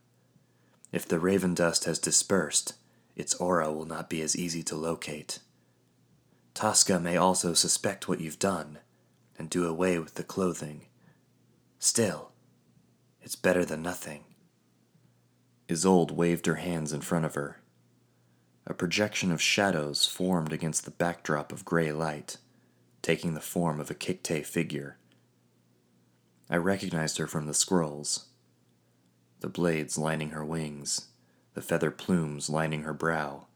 If 0.93 1.09
the 1.09 1.19
raven 1.19 1.55
dust 1.55 1.87
has 1.87 1.99
dispersed, 1.99 2.75
its 3.17 3.33
aura 3.37 3.73
will 3.73 3.87
not 3.87 4.11
be 4.11 4.21
as 4.21 4.37
easy 4.37 4.63
to 4.65 4.77
locate. 4.77 5.39
Tosca 6.53 7.01
may 7.01 7.17
also 7.17 7.55
suspect 7.55 8.07
what 8.07 8.21
you've 8.21 8.39
done 8.39 8.81
and 9.39 9.49
do 9.49 9.67
away 9.67 9.99
with 9.99 10.17
the 10.17 10.23
clothing. 10.23 10.83
Still, 11.79 12.33
it's 13.23 13.37
better 13.37 13.65
than 13.65 13.81
nothing. 13.81 14.25
Isolde 15.71 16.11
waved 16.11 16.45
her 16.45 16.57
hands 16.57 16.93
in 16.93 17.01
front 17.01 17.25
of 17.25 17.37
her. 17.37 17.60
A 18.71 18.73
projection 18.73 19.33
of 19.33 19.43
shadows 19.43 20.07
formed 20.07 20.53
against 20.53 20.85
the 20.85 20.93
backdrop 20.93 21.51
of 21.51 21.65
gray 21.65 21.91
light, 21.91 22.37
taking 23.03 23.35
the 23.35 23.41
form 23.41 23.81
of 23.81 23.91
a 23.91 23.97
Kikte 23.97 24.47
figure. 24.47 24.97
I 26.49 26.55
recognized 26.55 27.19
her 27.19 27.27
from 27.27 27.47
the 27.47 27.53
scrolls. 27.53 28.27
The 29.41 29.49
blades 29.49 29.99
lining 29.99 30.31
her 30.31 30.45
wings, 30.45 31.09
the 31.55 31.63
feather 31.63 31.91
plumes 31.91 32.49
lining 32.49 32.85
her 32.85 32.95
brow, 32.95 33.49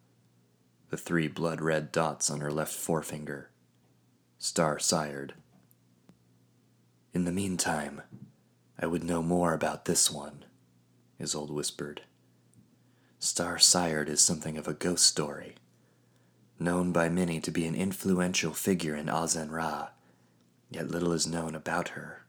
the 0.91 0.97
three 0.97 1.29
blood 1.29 1.61
red 1.61 1.93
dots 1.93 2.29
on 2.29 2.41
her 2.41 2.51
left 2.51 2.75
forefinger. 2.75 3.51
Star 4.41 4.81
sired. 4.81 5.35
In 7.13 7.25
the 7.25 7.31
meantime, 7.31 8.03
I 8.77 8.87
would 8.87 9.05
know 9.05 9.23
more 9.23 9.55
about 9.55 9.85
this 9.85 10.11
one, 10.11 10.45
Isolde 11.21 11.53
whispered. 11.53 12.03
Star 13.19 13.59
Sired 13.59 14.09
is 14.09 14.21
something 14.21 14.59
of 14.59 14.69
a 14.69 14.75
ghost 14.75 15.07
story, 15.07 15.55
known 16.59 16.93
by 16.93 17.09
many 17.09 17.41
to 17.41 17.51
be 17.51 17.67
an 17.67 17.75
influential 17.75 18.53
figure 18.53 18.95
in 18.95 19.09
Azen 19.09 19.51
Ra, 19.51 19.89
yet 20.71 20.91
little 20.91 21.13
is 21.13 21.27
known 21.27 21.55
about 21.55 21.91
her. 21.91 22.25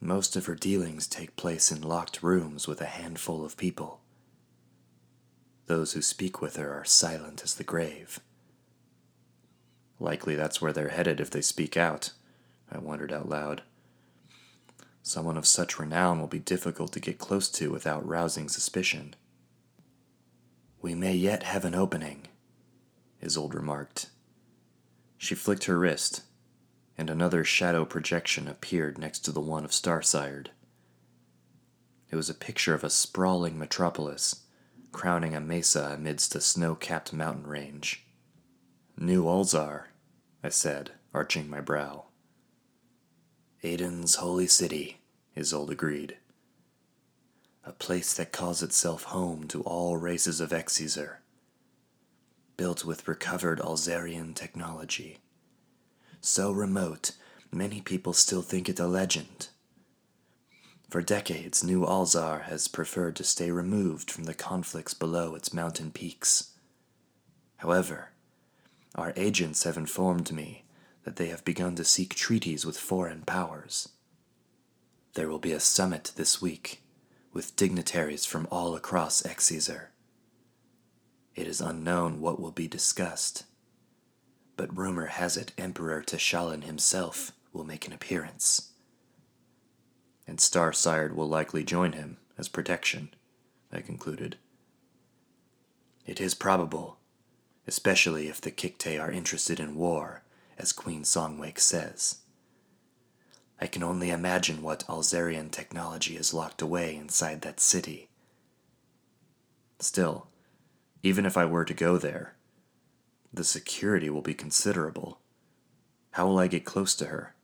Most 0.00 0.36
of 0.36 0.46
her 0.46 0.54
dealings 0.54 1.06
take 1.06 1.34
place 1.36 1.72
in 1.72 1.80
locked 1.80 2.22
rooms 2.22 2.68
with 2.68 2.80
a 2.80 2.86
handful 2.86 3.44
of 3.44 3.56
people. 3.56 4.00
Those 5.66 5.94
who 5.94 6.02
speak 6.02 6.42
with 6.42 6.56
her 6.56 6.72
are 6.72 6.84
silent 6.84 7.42
as 7.42 7.54
the 7.54 7.64
grave. 7.64 8.20
Likely 9.98 10.34
that's 10.34 10.60
where 10.60 10.72
they're 10.72 10.90
headed 10.90 11.20
if 11.20 11.30
they 11.30 11.40
speak 11.40 11.76
out, 11.76 12.12
I 12.70 12.78
wondered 12.78 13.12
out 13.12 13.28
loud. 13.28 13.62
Someone 15.02 15.36
of 15.36 15.46
such 15.46 15.78
renown 15.78 16.20
will 16.20 16.26
be 16.26 16.38
difficult 16.38 16.92
to 16.92 17.00
get 17.00 17.18
close 17.18 17.48
to 17.50 17.70
without 17.70 18.06
rousing 18.06 18.48
suspicion. 18.48 19.14
We 20.84 20.94
may 20.94 21.14
yet 21.14 21.44
have 21.44 21.64
an 21.64 21.74
opening, 21.74 22.28
Isolde 23.22 23.54
remarked. 23.54 24.10
She 25.16 25.34
flicked 25.34 25.64
her 25.64 25.78
wrist, 25.78 26.24
and 26.98 27.08
another 27.08 27.42
shadow 27.42 27.86
projection 27.86 28.46
appeared 28.46 28.98
next 28.98 29.20
to 29.20 29.32
the 29.32 29.40
one 29.40 29.64
of 29.64 29.72
Starsired. 29.72 30.50
It 32.10 32.16
was 32.16 32.28
a 32.28 32.34
picture 32.34 32.74
of 32.74 32.84
a 32.84 32.90
sprawling 32.90 33.58
metropolis, 33.58 34.44
crowning 34.92 35.34
a 35.34 35.40
mesa 35.40 35.92
amidst 35.94 36.34
a 36.34 36.40
snow 36.42 36.74
capped 36.74 37.14
mountain 37.14 37.46
range. 37.46 38.04
New 38.98 39.24
Alzar, 39.24 39.84
I 40.42 40.50
said, 40.50 40.90
arching 41.14 41.48
my 41.48 41.62
brow. 41.62 42.08
Aiden's 43.62 44.16
holy 44.16 44.46
city, 44.46 45.00
Isolde 45.34 45.70
agreed 45.70 46.18
a 47.66 47.72
place 47.72 48.12
that 48.14 48.32
calls 48.32 48.62
itself 48.62 49.04
home 49.04 49.48
to 49.48 49.62
all 49.62 49.96
races 49.96 50.40
of 50.40 50.50
Exezer, 50.50 51.16
built 52.56 52.84
with 52.84 53.08
recovered 53.08 53.58
Alzarian 53.58 54.34
technology. 54.34 55.18
So 56.20 56.52
remote, 56.52 57.12
many 57.50 57.80
people 57.80 58.12
still 58.12 58.42
think 58.42 58.68
it 58.68 58.78
a 58.78 58.86
legend. 58.86 59.48
For 60.90 61.00
decades, 61.00 61.64
New 61.64 61.84
Alzar 61.84 62.42
has 62.42 62.68
preferred 62.68 63.16
to 63.16 63.24
stay 63.24 63.50
removed 63.50 64.10
from 64.10 64.24
the 64.24 64.34
conflicts 64.34 64.94
below 64.94 65.34
its 65.34 65.52
mountain 65.52 65.90
peaks. 65.90 66.50
However, 67.56 68.10
our 68.94 69.12
agents 69.16 69.64
have 69.64 69.76
informed 69.76 70.30
me 70.30 70.64
that 71.04 71.16
they 71.16 71.26
have 71.28 71.44
begun 71.44 71.74
to 71.76 71.84
seek 71.84 72.14
treaties 72.14 72.64
with 72.64 72.78
foreign 72.78 73.22
powers. 73.22 73.88
There 75.14 75.28
will 75.28 75.38
be 75.38 75.52
a 75.52 75.60
summit 75.60 76.12
this 76.16 76.40
week 76.40 76.83
with 77.34 77.56
dignitaries 77.56 78.24
from 78.24 78.46
all 78.50 78.76
across 78.76 79.22
Exezer. 79.22 79.88
It 81.34 81.48
is 81.48 81.60
unknown 81.60 82.20
what 82.20 82.40
will 82.40 82.52
be 82.52 82.68
discussed. 82.68 83.44
But 84.56 84.74
rumor 84.74 85.06
has 85.06 85.36
it 85.36 85.52
Emperor 85.58 86.00
Teshalin 86.00 86.62
himself 86.62 87.32
will 87.52 87.64
make 87.64 87.88
an 87.88 87.92
appearance. 87.92 88.70
And 90.28 90.40
Star 90.40 90.72
Sired 90.72 91.16
will 91.16 91.28
likely 91.28 91.64
join 91.64 91.92
him 91.92 92.18
as 92.38 92.48
protection, 92.48 93.12
I 93.72 93.80
concluded. 93.80 94.36
It 96.06 96.20
is 96.20 96.34
probable, 96.34 96.98
especially 97.66 98.28
if 98.28 98.40
the 98.40 98.52
Kikte 98.52 99.00
are 99.00 99.10
interested 99.10 99.58
in 99.58 99.74
war, 99.74 100.22
as 100.56 100.72
Queen 100.72 101.02
Songwake 101.02 101.58
says. 101.58 102.18
I 103.60 103.66
can 103.66 103.82
only 103.82 104.10
imagine 104.10 104.62
what 104.62 104.86
Alzarian 104.86 105.50
technology 105.50 106.16
is 106.16 106.34
locked 106.34 106.60
away 106.60 106.96
inside 106.96 107.42
that 107.42 107.60
city. 107.60 108.08
Still, 109.78 110.28
even 111.02 111.26
if 111.26 111.36
I 111.36 111.44
were 111.44 111.64
to 111.64 111.74
go 111.74 111.98
there, 111.98 112.34
the 113.32 113.44
security 113.44 114.08
will 114.08 114.22
be 114.22 114.34
considerable. 114.34 115.18
How 116.12 116.26
will 116.26 116.38
I 116.38 116.46
get 116.46 116.64
close 116.64 116.94
to 116.96 117.06
her? 117.06 117.34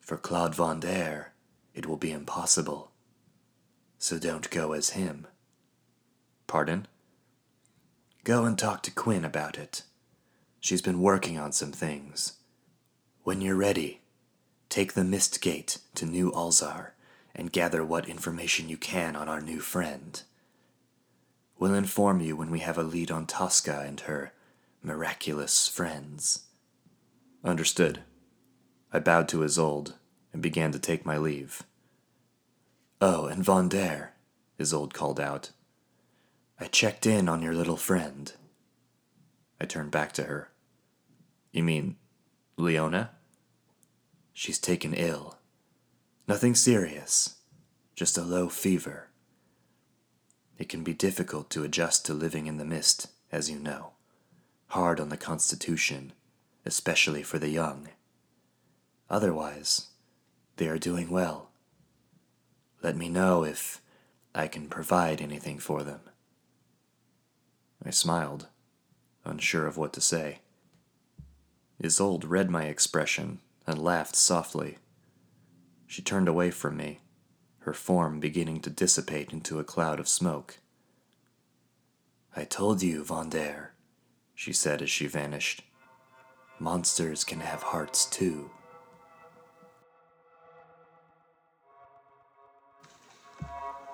For 0.00 0.16
Claude 0.16 0.54
Vendere, 0.54 1.28
it 1.74 1.86
will 1.86 1.96
be 1.96 2.12
impossible. 2.12 2.90
So 3.98 4.18
don't 4.18 4.50
go 4.50 4.72
as 4.72 4.90
him. 4.90 5.26
Pardon? 6.46 6.86
Go 8.24 8.44
and 8.44 8.58
talk 8.58 8.82
to 8.82 8.90
Quinn 8.90 9.24
about 9.24 9.56
it. 9.56 9.84
She's 10.60 10.82
been 10.82 11.00
working 11.00 11.38
on 11.38 11.52
some 11.52 11.72
things. 11.72 12.34
When 13.22 13.40
you're 13.40 13.56
ready, 13.56 14.01
take 14.72 14.94
the 14.94 15.04
Mist 15.04 15.42
Gate 15.42 15.76
to 15.94 16.06
New 16.06 16.32
Alzar 16.32 16.92
and 17.34 17.52
gather 17.52 17.84
what 17.84 18.08
information 18.08 18.70
you 18.70 18.78
can 18.78 19.14
on 19.16 19.28
our 19.28 19.42
new 19.42 19.60
friend. 19.60 20.22
We'll 21.58 21.74
inform 21.74 22.22
you 22.22 22.36
when 22.36 22.50
we 22.50 22.60
have 22.60 22.78
a 22.78 22.82
lead 22.82 23.10
on 23.10 23.26
Tosca 23.26 23.84
and 23.86 24.00
her 24.00 24.32
miraculous 24.82 25.68
friends. 25.68 26.44
Understood. 27.44 28.00
I 28.90 28.98
bowed 28.98 29.28
to 29.28 29.44
Isolde 29.44 29.92
and 30.32 30.40
began 30.40 30.72
to 30.72 30.78
take 30.78 31.04
my 31.04 31.18
leave. 31.18 31.64
Oh, 32.98 33.26
and 33.26 33.44
Vendere, 33.44 34.12
Isolde 34.58 34.94
called 34.94 35.20
out. 35.20 35.50
I 36.58 36.64
checked 36.64 37.04
in 37.04 37.28
on 37.28 37.42
your 37.42 37.52
little 37.52 37.76
friend. 37.76 38.32
I 39.60 39.66
turned 39.66 39.90
back 39.90 40.12
to 40.12 40.22
her. 40.22 40.48
You 41.52 41.62
mean 41.62 41.96
Leona? 42.56 43.10
She's 44.32 44.58
taken 44.58 44.94
ill. 44.94 45.38
Nothing 46.26 46.54
serious, 46.54 47.36
just 47.94 48.16
a 48.16 48.22
low 48.22 48.48
fever. 48.48 49.08
It 50.58 50.68
can 50.68 50.82
be 50.82 50.94
difficult 50.94 51.50
to 51.50 51.64
adjust 51.64 52.06
to 52.06 52.14
living 52.14 52.46
in 52.46 52.56
the 52.56 52.64
mist, 52.64 53.08
as 53.30 53.50
you 53.50 53.58
know. 53.58 53.92
Hard 54.68 55.00
on 55.00 55.08
the 55.08 55.16
constitution, 55.16 56.12
especially 56.64 57.22
for 57.22 57.38
the 57.38 57.48
young. 57.48 57.88
Otherwise, 59.10 59.88
they 60.56 60.68
are 60.68 60.78
doing 60.78 61.10
well. 61.10 61.50
Let 62.82 62.96
me 62.96 63.08
know 63.08 63.44
if 63.44 63.82
I 64.34 64.48
can 64.48 64.68
provide 64.68 65.20
anything 65.20 65.58
for 65.58 65.82
them. 65.82 66.00
I 67.84 67.90
smiled, 67.90 68.46
unsure 69.24 69.66
of 69.66 69.76
what 69.76 69.92
to 69.94 70.00
say. 70.00 70.38
Isolde 71.82 72.24
read 72.24 72.48
my 72.48 72.64
expression 72.64 73.40
and 73.66 73.82
laughed 73.82 74.16
softly. 74.16 74.78
She 75.86 76.02
turned 76.02 76.28
away 76.28 76.50
from 76.50 76.76
me, 76.76 77.00
her 77.60 77.74
form 77.74 78.20
beginning 78.20 78.60
to 78.62 78.70
dissipate 78.70 79.32
into 79.32 79.58
a 79.58 79.64
cloud 79.64 80.00
of 80.00 80.08
smoke. 80.08 80.58
I 82.34 82.44
told 82.44 82.82
you, 82.82 83.04
Vendere, 83.04 83.70
she 84.34 84.52
said 84.52 84.82
as 84.82 84.90
she 84.90 85.06
vanished. 85.06 85.62
Monsters 86.58 87.24
can 87.24 87.40
have 87.40 87.62
hearts 87.62 88.06
too. 88.06 88.50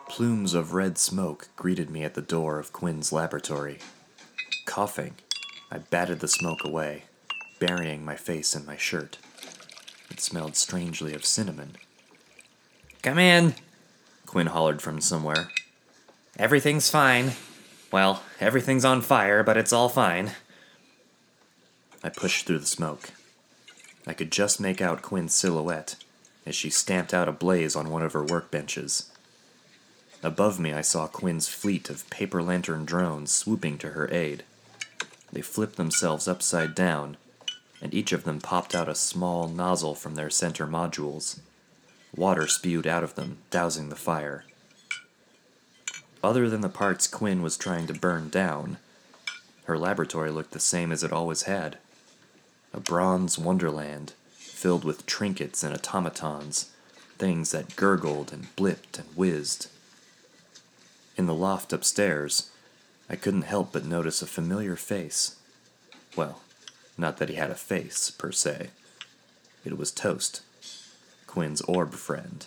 Plumes 0.09 0.55
of 0.55 0.73
red 0.73 0.99
smoke 0.99 1.49
greeted 1.57 1.91
me 1.91 2.03
at 2.03 2.15
the 2.15 2.23
door 2.23 2.59
of 2.59 2.73
Quinn's 2.73 3.13
laboratory. 3.13 3.79
Coughing, 4.65 5.15
I 5.71 5.79
batted 5.79 6.21
the 6.21 6.29
smoke 6.29 6.65
away, 6.65 7.05
burying 7.59 8.05
my 8.05 8.17
face 8.17 8.57
in 8.57 8.65
my 8.65 8.77
shirt. 8.77 9.19
It 10.11 10.21
smelled 10.21 10.57
strangely 10.57 11.15
of 11.15 11.25
cinnamon. 11.25 11.77
Come 13.03 13.19
in, 13.19 13.55
Quinn 14.27 14.49
hollered 14.49 14.83
from 14.83 15.01
somewhere. 15.01 15.51
Everything's 16.39 16.91
fine. 16.91 17.33
Well, 17.91 18.23
everything's 18.41 18.85
on 18.85 19.01
fire, 19.01 19.43
but 19.43 19.57
it's 19.57 19.73
all 19.73 19.89
fine. 19.89 20.33
I 22.03 22.11
pushed 22.11 22.47
through 22.47 22.59
the 22.61 22.67
smoke. 22.67 23.11
I 24.07 24.13
could 24.13 24.31
just 24.31 24.61
make 24.61 24.81
out 24.81 25.03
Quinn's 25.03 25.35
silhouette 25.35 25.97
as 26.47 26.55
she 26.55 26.71
stamped 26.71 27.13
out 27.13 27.29
a 27.29 27.33
blaze 27.33 27.77
on 27.77 27.91
one 27.91 28.03
of 28.03 28.13
her 28.13 28.25
workbenches. 28.25 29.07
Above 30.23 30.59
me, 30.59 30.73
I 30.73 30.81
saw 30.81 31.07
Quinn's 31.07 31.49
fleet 31.49 31.91
of 31.91 32.09
paper 32.11 32.43
lantern 32.43 32.85
drones 32.85 33.31
swooping 33.31 33.79
to 33.79 33.91
her 33.91 34.09
aid. 34.13 34.45
They 35.33 35.43
flipped 35.43 35.77
themselves 35.77 36.27
upside 36.27 36.75
down, 36.75 37.17
and 37.81 37.95
each 37.95 38.13
of 38.13 38.25
them 38.25 38.41
popped 38.41 38.75
out 38.75 38.89
a 38.89 38.95
small 38.95 39.49
nozzle 39.49 39.95
from 39.95 40.15
their 40.15 40.31
center 40.31 40.67
modules. 40.67 41.41
Water 42.15 42.47
spewed 42.47 42.87
out 42.87 43.05
of 43.05 43.15
them, 43.15 43.39
dousing 43.51 43.89
the 43.89 43.97
fire. 43.97 44.45
Other 46.23 46.49
than 46.49 46.63
the 46.63 46.69
parts 46.69 47.07
Quinn 47.07 47.43
was 47.43 47.57
trying 47.57 47.87
to 47.87 47.95
burn 47.95 48.29
down, 48.29 48.79
her 49.65 49.79
laboratory 49.79 50.31
looked 50.31 50.53
the 50.53 50.61
same 50.61 50.91
as 50.91 51.05
it 51.05 51.13
always 51.13 51.43
had 51.43 51.79
a 52.73 52.81
bronze 52.81 53.39
wonderland 53.39 54.13
filled 54.31 54.85
with 54.85 55.07
trinkets 55.07 55.63
and 55.63 55.75
automatons, 55.75 56.71
things 57.17 57.51
that 57.53 57.77
gurgled 57.77 58.33
and 58.33 58.55
blipped 58.57 58.99
and 58.99 59.09
whizzed. 59.17 59.69
In 61.17 61.27
the 61.27 61.35
loft 61.35 61.73
upstairs, 61.73 62.51
I 63.09 63.17
couldn't 63.17 63.43
help 63.43 63.73
but 63.73 63.85
notice 63.85 64.21
a 64.21 64.27
familiar 64.27 64.77
face. 64.77 65.37
Well, 66.15 66.43
not 66.99 67.19
that 67.19 67.29
he 67.29 67.37
had 67.37 67.51
a 67.51 67.55
face, 67.55 68.11
per 68.11 68.33
se. 68.33 68.71
It 69.65 69.79
was 69.79 69.93
Toast, 69.93 70.43
Quinn's 71.27 71.61
orb 71.63 71.95
friend. 71.95 72.47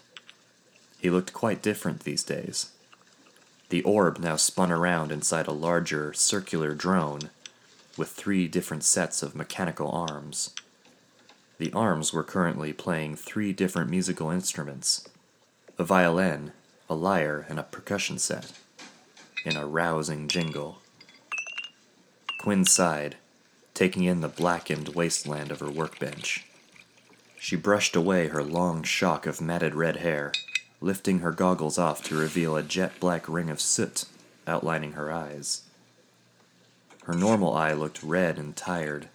He 0.99 1.09
looked 1.09 1.33
quite 1.33 1.61
different 1.61 2.01
these 2.01 2.23
days. 2.23 2.71
The 3.69 3.83
orb 3.83 4.19
now 4.19 4.35
spun 4.35 4.71
around 4.71 5.11
inside 5.11 5.47
a 5.47 5.53
larger, 5.53 6.13
circular 6.13 6.73
drone 6.73 7.29
with 7.97 8.09
three 8.09 8.47
different 8.47 8.83
sets 8.83 9.23
of 9.23 9.35
mechanical 9.35 9.89
arms. 9.89 10.53
The 11.57 11.71
arms 11.73 12.11
were 12.11 12.23
currently 12.23 12.73
playing 12.73 13.15
three 13.15 13.53
different 13.53 13.89
musical 13.89 14.29
instruments 14.29 15.07
a 15.77 15.83
violin, 15.83 16.51
a 16.89 16.93
lyre, 16.93 17.45
and 17.49 17.57
a 17.57 17.63
percussion 17.63 18.19
set, 18.19 18.51
in 19.45 19.55
a 19.55 19.65
rousing 19.65 20.27
jingle. 20.27 20.79
Quinn 22.39 22.65
sighed, 22.65 23.15
taking 23.73 24.03
in 24.03 24.21
the 24.21 24.27
blackened 24.27 24.89
wasteland 24.89 25.51
of 25.51 25.59
her 25.59 25.69
workbench. 25.69 26.45
She 27.39 27.55
brushed 27.55 27.95
away 27.95 28.27
her 28.27 28.43
long 28.43 28.83
shock 28.83 29.25
of 29.25 29.41
matted 29.41 29.73
red 29.73 29.97
hair, 29.97 30.31
lifting 30.79 31.19
her 31.19 31.31
goggles 31.31 31.77
off 31.77 32.03
to 32.03 32.15
reveal 32.15 32.55
a 32.55 32.63
jet 32.63 32.99
black 32.99 33.27
ring 33.27 33.49
of 33.49 33.61
soot 33.61 34.05
outlining 34.47 34.93
her 34.93 35.11
eyes. 35.11 35.63
Her 37.05 37.13
normal 37.13 37.53
eye 37.55 37.73
looked 37.73 38.03
red 38.03 38.37
and 38.37 38.55
tired, 38.55 39.09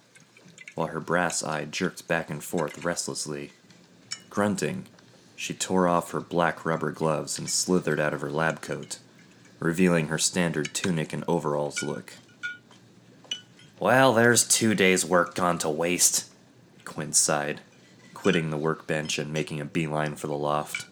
while 0.75 0.88
her 0.88 1.01
brass 1.01 1.42
eye 1.42 1.64
jerked 1.64 2.09
back 2.09 2.31
and 2.31 2.42
forth 2.42 2.85
restlessly. 2.85 3.53
Grunting, 4.29 4.87
she 5.37 5.55
tore 5.55 5.87
off 5.87 6.11
her 6.11 6.21
black 6.21 6.64
rubber 6.64 6.90
gloves 6.90 7.38
and 7.38 7.49
slithered 7.49 8.01
out 8.01 8.12
of 8.12 8.23
her 8.23 8.31
lab 8.31 8.61
coat, 8.61 8.99
revealing 9.61 10.09
her 10.09 10.19
standard 10.19 10.75
tunic 10.75 11.12
and 11.12 11.25
overalls 11.29 11.83
look. 11.83 12.14
Well, 13.79 14.15
there's 14.15 14.49
two 14.49 14.75
days' 14.75 15.05
work 15.05 15.35
gone 15.35 15.59
to 15.59 15.69
waste, 15.69 16.31
Quinn 16.87 17.12
sighed, 17.12 17.61
quitting 18.15 18.49
the 18.49 18.57
workbench 18.57 19.19
and 19.19 19.33
making 19.33 19.61
a 19.61 19.67
beeline 19.67 20.17
for 20.17 20.29
the 20.29 20.35
loft. 20.35 20.87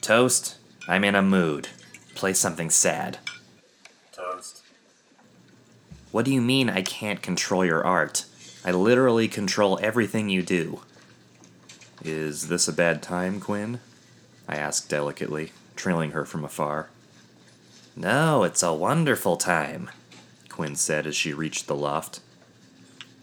Toast, 0.00 0.56
I'm 0.88 1.04
in 1.04 1.14
a 1.14 1.22
mood. 1.22 1.68
Play 2.14 2.32
something 2.32 2.70
sad. 2.70 3.18
Toast. 4.10 4.62
What 6.10 6.24
do 6.24 6.32
you 6.32 6.40
mean 6.40 6.70
I 6.70 6.80
can't 6.80 7.20
control 7.20 7.64
your 7.64 7.84
art? 7.84 8.24
I 8.64 8.70
literally 8.70 9.28
control 9.28 9.78
everything 9.82 10.30
you 10.30 10.42
do. 10.42 10.80
Is 12.02 12.48
this 12.48 12.66
a 12.66 12.72
bad 12.72 13.02
time, 13.02 13.38
Quinn? 13.38 13.80
I 14.48 14.56
asked 14.56 14.88
delicately, 14.88 15.52
trailing 15.76 16.12
her 16.12 16.24
from 16.24 16.44
afar. 16.44 16.88
No, 17.94 18.44
it's 18.44 18.62
a 18.62 18.72
wonderful 18.72 19.36
time, 19.36 19.90
Quinn 20.52 20.76
said 20.76 21.06
as 21.06 21.16
she 21.16 21.32
reached 21.32 21.66
the 21.66 21.74
loft. 21.74 22.20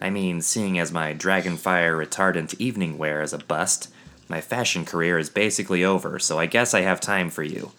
I 0.02 0.10
mean, 0.10 0.42
seeing 0.42 0.80
as 0.80 0.92
my 0.92 1.14
Dragonfire 1.14 1.96
retardant 1.96 2.60
evening 2.60 2.98
wear 2.98 3.22
is 3.22 3.34
a 3.34 3.38
bust, 3.38 3.94
my 4.28 4.42
fashion 4.42 4.84
career 4.84 5.20
is 5.20 5.30
basically 5.30 5.84
over, 5.84 6.18
so 6.18 6.40
I 6.40 6.48
guess 6.48 6.74
I 6.74 6.82
have 6.82 7.00
time 7.00 7.30
for 7.30 7.44
you. 7.44 7.72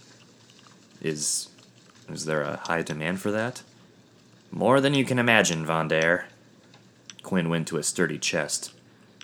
Is 1.02 1.48
is 2.08 2.26
there 2.26 2.42
a 2.42 2.56
high 2.56 2.82
demand 2.82 3.20
for 3.20 3.30
that? 3.32 3.62
More 4.52 4.80
than 4.80 4.94
you 4.94 5.04
can 5.04 5.18
imagine, 5.18 5.66
Vondair. 5.66 6.24
Quinn 7.22 7.48
went 7.48 7.68
to 7.68 7.76
a 7.76 7.82
sturdy 7.82 8.18
chest, 8.18 8.72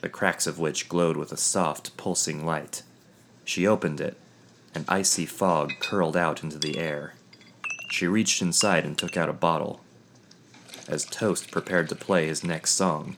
the 0.03 0.09
cracks 0.09 0.47
of 0.47 0.59
which 0.59 0.89
glowed 0.89 1.17
with 1.17 1.33
a 1.33 1.37
soft, 1.37 1.97
pulsing 1.97 2.45
light. 2.45 2.83
She 3.45 3.67
opened 3.67 4.01
it, 4.01 4.17
and 4.75 4.85
icy 4.89 5.27
fog 5.27 5.73
curled 5.81 6.17
out 6.17 6.43
into 6.43 6.59
the 6.59 6.79
air. 6.79 7.15
She 7.91 8.07
reached 8.07 8.43
inside 8.43 8.85
and 8.85 8.99
took 8.99 9.17
out 9.17 9.29
a 9.29 9.33
bottle. 9.33 9.81
As 10.89 11.05
Toast 11.05 11.51
prepared 11.51 11.89
to 11.89 11.97
play 11.97 12.27
his 12.27 12.45
next 12.45 12.73
song, 12.73 13.17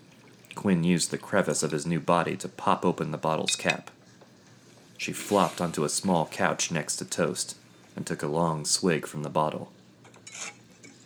Quinn 0.54 0.85
used 0.85 1.11
the 1.11 1.18
crevice 1.18 1.62
of 1.62 1.70
his 1.70 1.87
new 1.87 2.00
body 2.00 2.37
to 2.37 2.48
pop 2.48 2.85
open 2.85 3.11
the 3.11 3.18
bottle's 3.18 3.57
cap. 3.57 3.90
She 4.96 5.12
flopped 5.12 5.61
onto 5.61 5.85
a 5.85 5.88
small 5.88 6.26
couch 6.26 6.70
next 6.70 6.96
to 6.96 7.04
Toast 7.04 7.57
and 7.94 8.07
took 8.07 8.22
a 8.22 8.26
long 8.26 8.64
swig 8.64 9.07
from 9.07 9.22
the 9.22 9.28
bottle. 9.28 9.70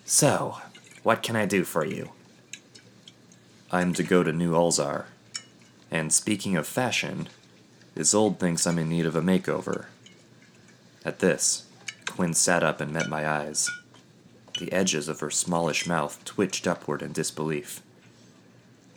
So, 0.05 0.59
what 1.03 1.23
can 1.23 1.37
I 1.37 1.47
do 1.47 1.65
for 1.65 1.85
you? 1.85 2.13
I'm 3.71 3.93
to 3.95 4.03
go 4.03 4.23
to 4.23 4.33
New 4.33 4.53
Alzar. 4.53 5.07
And 5.91 6.13
speaking 6.13 6.57
of 6.57 6.67
fashion, 6.67 7.29
Isolde 7.97 8.39
thinks 8.39 8.67
I'm 8.67 8.79
in 8.79 8.89
need 8.89 9.05
of 9.05 9.17
a 9.17 9.21
makeover. 9.21 9.87
At 11.05 11.19
this, 11.19 11.67
Quinn 12.07 12.35
sat 12.35 12.63
up 12.63 12.81
and 12.81 12.93
met 12.93 13.09
my 13.09 13.29
eyes. 13.29 13.69
The 14.63 14.73
edges 14.73 15.09
of 15.09 15.19
her 15.19 15.29
smallish 15.29 15.89
mouth 15.89 16.25
twitched 16.25 16.69
upward 16.69 17.03
in 17.03 17.11
disbelief. 17.11 17.83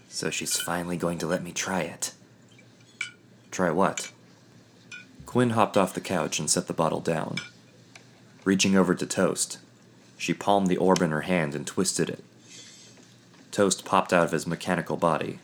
So 0.10 0.30
she's 0.30 0.60
finally 0.60 0.96
going 0.96 1.18
to 1.18 1.26
let 1.26 1.42
me 1.42 1.52
try 1.52 1.82
it. 1.82 2.14
Try 3.50 3.72
what? 3.72 4.12
Quinn 5.26 5.50
hopped 5.50 5.76
off 5.76 5.96
the 5.96 6.02
couch 6.02 6.38
and 6.38 6.52
set 6.52 6.68
the 6.68 6.74
bottle 6.74 7.00
down. 7.00 7.38
Reaching 8.44 8.78
over 8.78 8.94
to 8.94 9.08
Toast, 9.08 9.58
she 10.20 10.36
palmed 10.36 10.68
the 10.68 10.78
orb 10.78 11.02
in 11.02 11.10
her 11.10 11.22
hand 11.22 11.56
and 11.56 11.66
twisted 11.66 12.12
it. 12.12 12.24
Toast 13.50 13.84
popped 13.84 14.14
out 14.14 14.26
of 14.26 14.34
his 14.34 14.46
mechanical 14.46 14.98
body. 14.98 15.40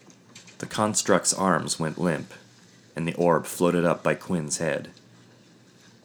The 0.59 0.67
construct's 0.67 1.33
arms 1.33 1.79
went 1.79 1.97
limp, 1.97 2.31
and 2.95 3.07
the 3.07 3.15
orb 3.15 3.47
floated 3.47 3.85
up 3.85 4.03
by 4.03 4.13
Quinn's 4.13 4.59
head. 4.59 4.91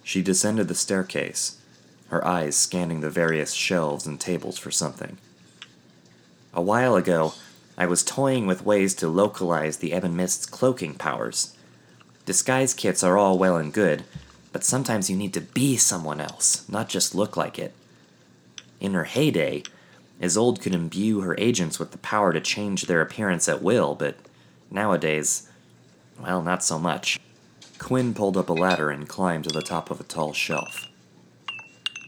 She 0.03 0.23
descended 0.23 0.69
the 0.69 0.75
staircase, 0.75 1.61
her 2.09 2.27
eyes 2.27 2.57
scanning 2.57 3.01
the 3.01 3.11
various 3.11 3.53
shelves 3.53 4.07
and 4.07 4.21
tables 4.21 4.59
for 4.59 4.71
something. 4.71 5.19
A 6.55 6.63
while 6.63 6.97
ago, 6.97 7.35
I 7.77 7.87
was 7.87 8.03
toying 8.03 8.47
with 8.47 8.65
ways 8.65 8.95
to 8.95 9.09
localize 9.09 9.77
the 9.77 9.95
Ebon 9.95 10.17
Mist's 10.17 10.47
cloaking 10.47 10.95
powers. 10.95 11.55
Disguise 12.25 12.73
kits 12.73 13.05
are 13.05 13.19
all 13.19 13.39
well 13.39 13.57
and 13.57 13.73
good, 13.73 14.05
but 14.53 14.65
sometimes 14.65 15.11
you 15.11 15.17
need 15.17 15.35
to 15.35 15.41
be 15.41 15.77
someone 15.77 16.21
else, 16.21 16.67
not 16.69 16.89
just 16.89 17.15
look 17.15 17.37
like 17.37 17.59
it. 17.59 17.75
In 18.81 18.95
her 18.95 19.05
heyday, 19.05 19.63
Isolde 20.21 20.61
could 20.61 20.75
imbue 20.75 21.21
her 21.21 21.35
agents 21.39 21.79
with 21.79 21.91
the 21.91 21.99
power 21.99 22.33
to 22.33 22.41
change 22.41 22.83
their 22.87 23.03
appearance 23.03 23.49
at 23.49 23.63
will, 23.63 23.95
but 23.95 24.17
nowadays, 24.71 25.49
well, 26.19 26.41
not 26.43 26.65
so 26.65 26.79
much. 26.79 27.21
Quinn 27.79 28.15
pulled 28.15 28.39
up 28.39 28.49
a 28.49 28.55
ladder 28.55 28.89
and 28.89 29.07
climbed 29.07 29.45
to 29.45 29.51
the 29.51 29.61
top 29.61 29.91
of 29.91 30.01
a 30.01 30.05
tall 30.05 30.33
shelf. 30.33 30.89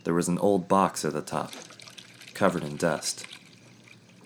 There 0.08 0.14
was 0.14 0.28
an 0.28 0.38
old 0.38 0.68
box 0.68 1.04
at 1.04 1.12
the 1.12 1.20
top, 1.20 1.52
covered 2.32 2.64
in 2.64 2.78
dust. 2.78 3.26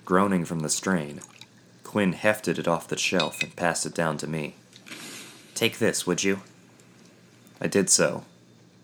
Groaning 0.05 0.45
from 0.45 0.61
the 0.61 0.69
strain, 0.69 1.19
Quinn 1.83 2.13
hefted 2.13 2.57
it 2.57 2.69
off 2.69 2.87
the 2.87 2.97
shelf 2.97 3.43
and 3.43 3.57
passed 3.57 3.85
it 3.85 3.93
down 3.93 4.17
to 4.19 4.29
me. 4.29 4.55
Take 5.57 5.81
this, 5.81 6.07
would 6.07 6.23
you? 6.23 6.39
I 7.61 7.67
did 7.67 7.91
so, 7.91 8.23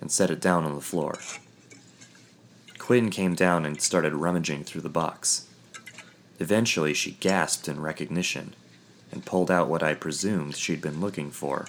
and 0.00 0.10
set 0.10 0.28
it 0.28 0.40
down 0.40 0.64
on 0.64 0.74
the 0.74 0.80
floor. 0.80 1.20
Quinn 2.78 3.10
came 3.10 3.36
down 3.36 3.64
and 3.64 3.80
started 3.80 4.14
rummaging 4.14 4.64
through 4.64 4.80
the 4.80 4.88
box. 4.88 5.46
Eventually, 6.40 6.94
she 6.94 7.12
gasped 7.12 7.68
in 7.68 7.78
recognition 7.78 8.56
and 9.12 9.24
pulled 9.24 9.52
out 9.52 9.68
what 9.68 9.84
I 9.84 9.94
presumed 9.94 10.56
she'd 10.56 10.82
been 10.82 11.00
looking 11.00 11.30
for. 11.30 11.68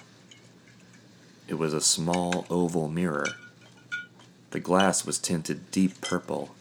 It 1.46 1.54
was 1.54 1.72
a 1.72 1.80
small 1.80 2.46
oval 2.50 2.88
mirror. 2.88 3.28
The 4.50 4.60
glass 4.60 5.06
was 5.06 5.18
tinted 5.18 5.70
deep 5.70 6.00
purple 6.00 6.54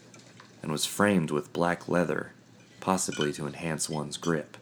and 0.62 0.71
was 0.71 0.86
framed 0.86 1.32
with 1.32 1.54
black 1.54 1.88
leather, 1.88 2.34
possibly 2.80 3.34
to 3.34 3.47
enhance 3.47 3.89
one's 3.89 4.17
grip. 4.17 4.58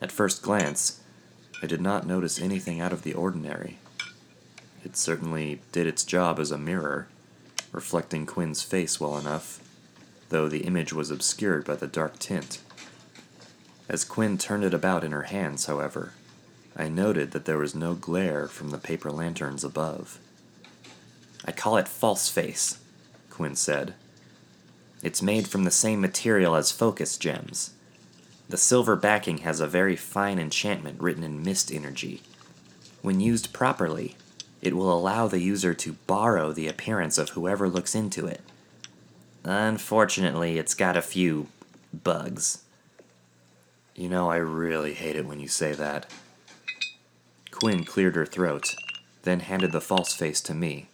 At 0.00 0.12
first 0.12 0.42
glance, 0.42 1.00
I 1.62 1.66
did 1.66 1.80
not 1.80 2.06
notice 2.06 2.40
anything 2.40 2.80
out 2.80 2.92
of 2.92 3.02
the 3.02 3.14
ordinary. 3.14 3.78
It 4.84 4.96
certainly 4.96 5.60
did 5.72 5.86
its 5.86 6.04
job 6.04 6.38
as 6.38 6.50
a 6.50 6.58
mirror, 6.58 7.08
reflecting 7.72 8.24
Quinn's 8.24 8.62
face 8.62 9.00
well 9.00 9.18
enough, 9.18 9.60
though 10.30 10.48
the 10.48 10.64
image 10.64 10.92
was 10.92 11.10
obscured 11.10 11.64
by 11.64 11.74
the 11.74 11.86
dark 11.86 12.18
tint. 12.18 12.60
As 13.88 14.04
Quinn 14.04 14.38
turned 14.38 14.64
it 14.64 14.72
about 14.72 15.02
in 15.02 15.12
her 15.12 15.24
hands, 15.24 15.66
however, 15.66 16.12
I 16.76 16.88
noted 16.88 17.32
that 17.32 17.44
there 17.44 17.58
was 17.58 17.74
no 17.74 17.94
glare 17.94 18.46
from 18.46 18.70
the 18.70 18.78
paper 18.78 19.10
lanterns 19.10 19.64
above. 19.64 20.18
I 21.44 21.52
call 21.52 21.76
it 21.76 21.88
false 21.88 22.28
face, 22.28 22.78
Quinn 23.30 23.56
said. 23.56 23.94
It's 25.02 25.22
made 25.22 25.48
from 25.48 25.64
the 25.64 25.70
same 25.70 26.00
material 26.00 26.54
as 26.54 26.70
focus 26.70 27.16
gems. 27.16 27.72
The 28.48 28.58
silver 28.58 28.96
backing 28.96 29.38
has 29.38 29.60
a 29.60 29.66
very 29.66 29.96
fine 29.96 30.38
enchantment 30.38 31.00
written 31.00 31.22
in 31.22 31.42
mist 31.42 31.72
energy. 31.72 32.20
When 33.00 33.20
used 33.20 33.52
properly, 33.52 34.16
it 34.60 34.76
will 34.76 34.92
allow 34.92 35.26
the 35.26 35.40
user 35.40 35.72
to 35.72 35.96
borrow 36.06 36.52
the 36.52 36.68
appearance 36.68 37.16
of 37.16 37.30
whoever 37.30 37.68
looks 37.68 37.94
into 37.94 38.26
it. 38.26 38.42
Unfortunately, 39.44 40.58
it's 40.58 40.74
got 40.74 40.98
a 40.98 41.02
few 41.02 41.46
bugs. 41.94 42.62
You 43.94 44.10
know, 44.10 44.30
I 44.30 44.36
really 44.36 44.92
hate 44.92 45.16
it 45.16 45.24
when 45.24 45.40
you 45.40 45.48
say 45.48 45.72
that. 45.72 46.10
Quinn 47.50 47.84
cleared 47.84 48.16
her 48.16 48.26
throat, 48.26 48.74
then 49.22 49.40
handed 49.40 49.72
the 49.72 49.80
false 49.80 50.14
face 50.14 50.42
to 50.42 50.54
me. 50.54 50.89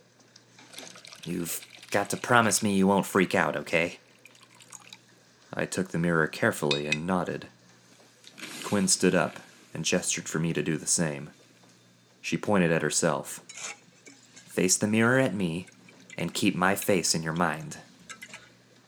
You've 1.27 1.67
got 1.91 2.09
to 2.11 2.17
promise 2.17 2.63
me 2.63 2.77
you 2.77 2.87
won't 2.87 3.05
freak 3.05 3.35
out, 3.35 3.57
okay? 3.57 3.99
I 5.53 5.67
took 5.67 5.89
the 5.89 5.99
mirror 5.99 6.29
carefully 6.29 6.87
and 6.87 7.05
nodded. 7.05 7.49
Quinn 8.63 8.87
stood 8.87 9.15
up 9.15 9.41
and 9.75 9.85
gestured 9.85 10.29
for 10.29 10.39
me 10.39 10.53
to 10.53 10.63
do 10.63 10.77
the 10.77 10.87
same. 10.87 11.31
She 12.23 12.37
pointed 12.37 12.71
at 12.71 12.83
herself. 12.83 13.41
Face 14.47 14.77
the 14.77 14.87
mirror 14.87 15.19
at 15.19 15.35
me 15.35 15.67
and 16.17 16.33
keep 16.33 16.55
my 16.55 16.77
face 16.77 17.13
in 17.13 17.25
your 17.25 17.33
mind. 17.33 17.79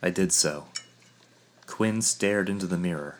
I 0.01 0.11
did 0.11 0.33
so. 0.33 0.67
Quinn 1.67 2.01
stared 2.03 2.49
into 2.49 2.67
the 2.67 2.79
mirror. 2.79 3.17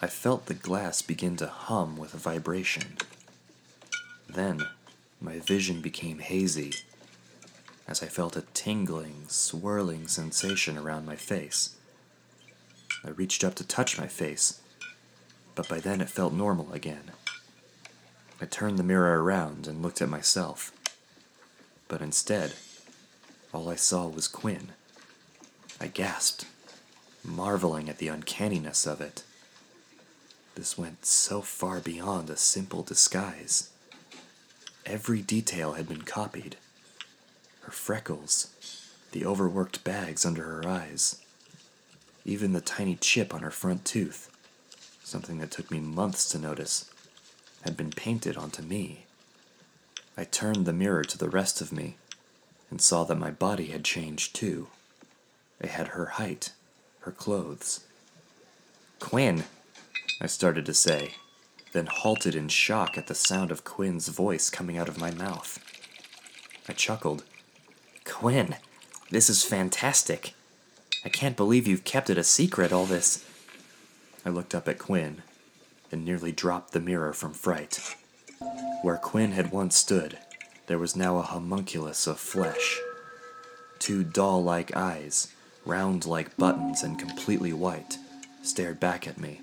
I 0.00 0.06
felt 0.06 0.46
the 0.46 0.54
glass 0.54 1.02
begin 1.02 1.36
to 1.38 1.48
hum 1.48 1.96
with 1.96 2.14
a 2.14 2.18
vibration. 2.18 2.98
Then, 4.28 4.68
my 5.20 5.40
vision 5.40 5.80
became 5.80 6.20
hazy 6.20 6.72
as 7.90 8.04
I 8.04 8.06
felt 8.06 8.36
a 8.36 8.44
tingling, 8.54 9.24
swirling 9.26 10.06
sensation 10.06 10.78
around 10.78 11.04
my 11.06 11.16
face. 11.16 11.74
I 13.04 13.10
reached 13.10 13.42
up 13.42 13.56
to 13.56 13.66
touch 13.66 13.98
my 13.98 14.06
face, 14.06 14.60
but 15.56 15.68
by 15.68 15.80
then 15.80 16.00
it 16.00 16.08
felt 16.08 16.32
normal 16.32 16.72
again. 16.72 17.10
I 18.40 18.46
turned 18.46 18.78
the 18.78 18.84
mirror 18.84 19.22
around 19.22 19.66
and 19.66 19.82
looked 19.82 20.00
at 20.00 20.08
myself, 20.08 20.72
but 21.88 22.00
instead, 22.00 22.54
all 23.52 23.68
I 23.68 23.74
saw 23.74 24.06
was 24.06 24.28
Quinn. 24.28 24.68
I 25.80 25.88
gasped, 25.88 26.46
marveling 27.24 27.88
at 27.88 27.98
the 27.98 28.08
uncanniness 28.08 28.86
of 28.86 29.00
it. 29.00 29.24
This 30.54 30.78
went 30.78 31.04
so 31.04 31.40
far 31.40 31.80
beyond 31.80 32.30
a 32.30 32.36
simple 32.36 32.84
disguise. 32.84 33.70
Every 34.86 35.22
detail 35.22 35.72
had 35.72 35.88
been 35.88 36.02
copied 36.02 36.56
her 37.70 37.76
freckles, 37.76 38.48
the 39.12 39.24
overworked 39.24 39.84
bags 39.84 40.26
under 40.26 40.42
her 40.42 40.66
eyes, 40.66 41.22
even 42.24 42.52
the 42.52 42.60
tiny 42.60 42.96
chip 42.96 43.32
on 43.32 43.42
her 43.42 43.50
front 43.52 43.84
tooth, 43.84 44.28
something 45.04 45.38
that 45.38 45.52
took 45.52 45.70
me 45.70 45.78
months 45.78 46.28
to 46.28 46.36
notice, 46.36 46.90
had 47.62 47.76
been 47.76 47.92
painted 47.92 48.36
onto 48.36 48.60
me. 48.60 49.04
I 50.16 50.24
turned 50.24 50.66
the 50.66 50.72
mirror 50.72 51.04
to 51.04 51.16
the 51.16 51.28
rest 51.28 51.60
of 51.60 51.72
me 51.72 51.94
and 52.72 52.80
saw 52.80 53.04
that 53.04 53.14
my 53.14 53.30
body 53.30 53.66
had 53.66 53.84
changed 53.84 54.34
too. 54.34 54.66
I 55.62 55.68
had 55.68 55.88
her 55.88 56.06
height, 56.06 56.50
her 57.02 57.12
clothes. 57.12 57.84
Quinn, 58.98 59.44
I 60.20 60.26
started 60.26 60.66
to 60.66 60.74
say, 60.74 61.14
then 61.70 61.86
halted 61.86 62.34
in 62.34 62.48
shock 62.48 62.98
at 62.98 63.06
the 63.06 63.14
sound 63.14 63.52
of 63.52 63.62
Quinn's 63.62 64.08
voice 64.08 64.50
coming 64.50 64.76
out 64.76 64.88
of 64.88 64.98
my 64.98 65.12
mouth. 65.12 65.60
I 66.68 66.72
chuckled. 66.72 67.22
Quinn, 68.10 68.56
this 69.10 69.30
is 69.30 69.44
fantastic. 69.44 70.34
I 71.04 71.08
can't 71.08 71.36
believe 71.36 71.66
you've 71.66 71.84
kept 71.84 72.10
it 72.10 72.18
a 72.18 72.24
secret 72.24 72.72
all 72.72 72.84
this. 72.84 73.24
I 74.26 74.28
looked 74.28 74.54
up 74.54 74.68
at 74.68 74.78
Quinn 74.78 75.22
and 75.90 76.04
nearly 76.04 76.32
dropped 76.32 76.72
the 76.72 76.80
mirror 76.80 77.14
from 77.14 77.32
fright. 77.32 77.96
Where 78.82 78.98
Quinn 78.98 79.32
had 79.32 79.52
once 79.52 79.76
stood, 79.76 80.18
there 80.66 80.78
was 80.78 80.96
now 80.96 81.16
a 81.16 81.22
homunculus 81.22 82.06
of 82.06 82.18
flesh. 82.18 82.78
Two 83.78 84.04
doll 84.04 84.42
like 84.42 84.76
eyes, 84.76 85.32
round 85.64 86.04
like 86.04 86.36
buttons 86.36 86.82
and 86.82 86.98
completely 86.98 87.52
white, 87.52 87.96
stared 88.42 88.78
back 88.78 89.08
at 89.08 89.18
me. 89.18 89.40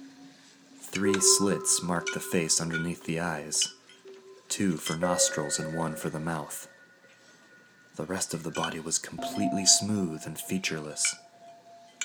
Three 0.82 1.20
slits 1.20 1.82
marked 1.82 2.14
the 2.14 2.20
face 2.20 2.62
underneath 2.62 3.06
the 3.06 3.20
eyes, 3.20 3.74
two 4.50 4.78
for 4.78 4.96
nostrils 4.96 5.58
and 5.58 5.76
one 5.76 5.96
for 5.96 6.10
the 6.10 6.20
mouth. 6.20 6.68
The 7.98 8.06
rest 8.06 8.36
of 8.36 8.44
the 8.44 8.52
body 8.52 8.80
was 8.80 9.00
completely 9.00 9.66
smooth 9.66 10.22
and 10.28 10.40
featureless, 10.40 11.16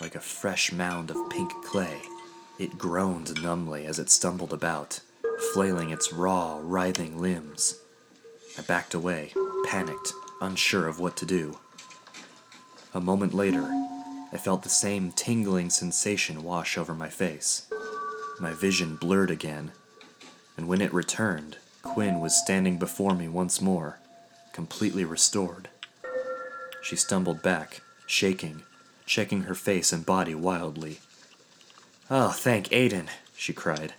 like 0.01 0.15
a 0.15 0.21
fresh 0.21 0.73
mound 0.73 1.11
of 1.11 1.29
pink 1.29 1.53
clay. 1.67 2.01
It 2.59 2.79
groaned 2.79 3.43
numbly 3.43 3.85
as 3.85 3.99
it 3.99 4.09
stumbled 4.09 4.55
about, 4.55 5.01
flailing 5.53 5.91
its 5.91 6.11
raw, 6.11 6.61
writhing 6.63 7.21
limbs. 7.21 7.79
I 8.59 8.63
backed 8.63 8.95
away, 8.95 9.35
panicked, 9.67 10.15
unsure 10.41 10.89
of 10.89 10.99
what 10.99 11.15
to 11.19 11.27
do. 11.27 11.59
A 12.95 13.01
moment 13.01 13.35
later, 13.35 13.65
I 14.33 14.39
felt 14.39 14.63
the 14.63 14.71
same 14.71 15.13
tingling 15.13 15.69
sensation 15.69 16.43
wash 16.43 16.79
over 16.79 16.95
my 16.95 17.11
face. 17.11 17.67
My 18.41 18.55
vision 18.55 18.97
blurred 18.97 19.31
again, 19.31 19.73
and 20.57 20.69
when 20.69 20.81
it 20.81 20.95
returned, 20.95 21.59
Quinn 21.83 22.19
was 22.19 22.35
standing 22.35 22.79
before 22.79 23.15
me 23.15 23.29
once 23.29 23.61
more, 23.61 23.99
completely 24.55 25.05
restored. 25.05 25.69
She 26.83 26.97
stumbled 26.97 27.43
back, 27.43 27.81
shaking, 28.07 28.63
checking 29.07 29.43
her 29.43 29.55
face 29.55 29.93
and 29.93 30.05
body 30.05 30.35
wildly. 30.35 31.01
Oh, 32.11 32.31
thank 32.31 32.69
Aiden, 32.69 33.09
she 33.37 33.53
cried. 33.53 33.95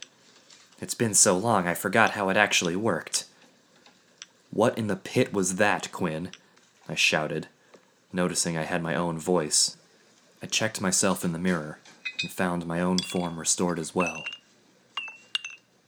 It's 0.79 0.93
been 0.93 1.13
so 1.13 1.37
long 1.37 1.67
I 1.67 1.73
forgot 1.73 2.11
how 2.11 2.29
it 2.29 2.37
actually 2.37 2.75
worked. 2.75 3.25
What 4.51 4.77
in 4.77 4.87
the 4.87 4.95
pit 4.95 5.33
was 5.33 5.55
that, 5.55 5.91
Quinn? 5.91 6.29
I 6.87 6.95
shouted, 6.95 7.47
noticing 8.11 8.57
I 8.57 8.63
had 8.63 8.83
my 8.83 8.93
own 8.95 9.17
voice 9.17 9.77
I 10.43 10.45
checked 10.45 10.81
myself 10.81 11.23
in 11.23 11.31
the 11.31 11.39
mirror 11.39 11.79
and 12.21 12.29
found 12.29 12.65
my 12.65 12.81
own 12.81 12.97
form 12.97 13.39
restored 13.39 13.79
as 13.79 13.95
well. 13.95 14.25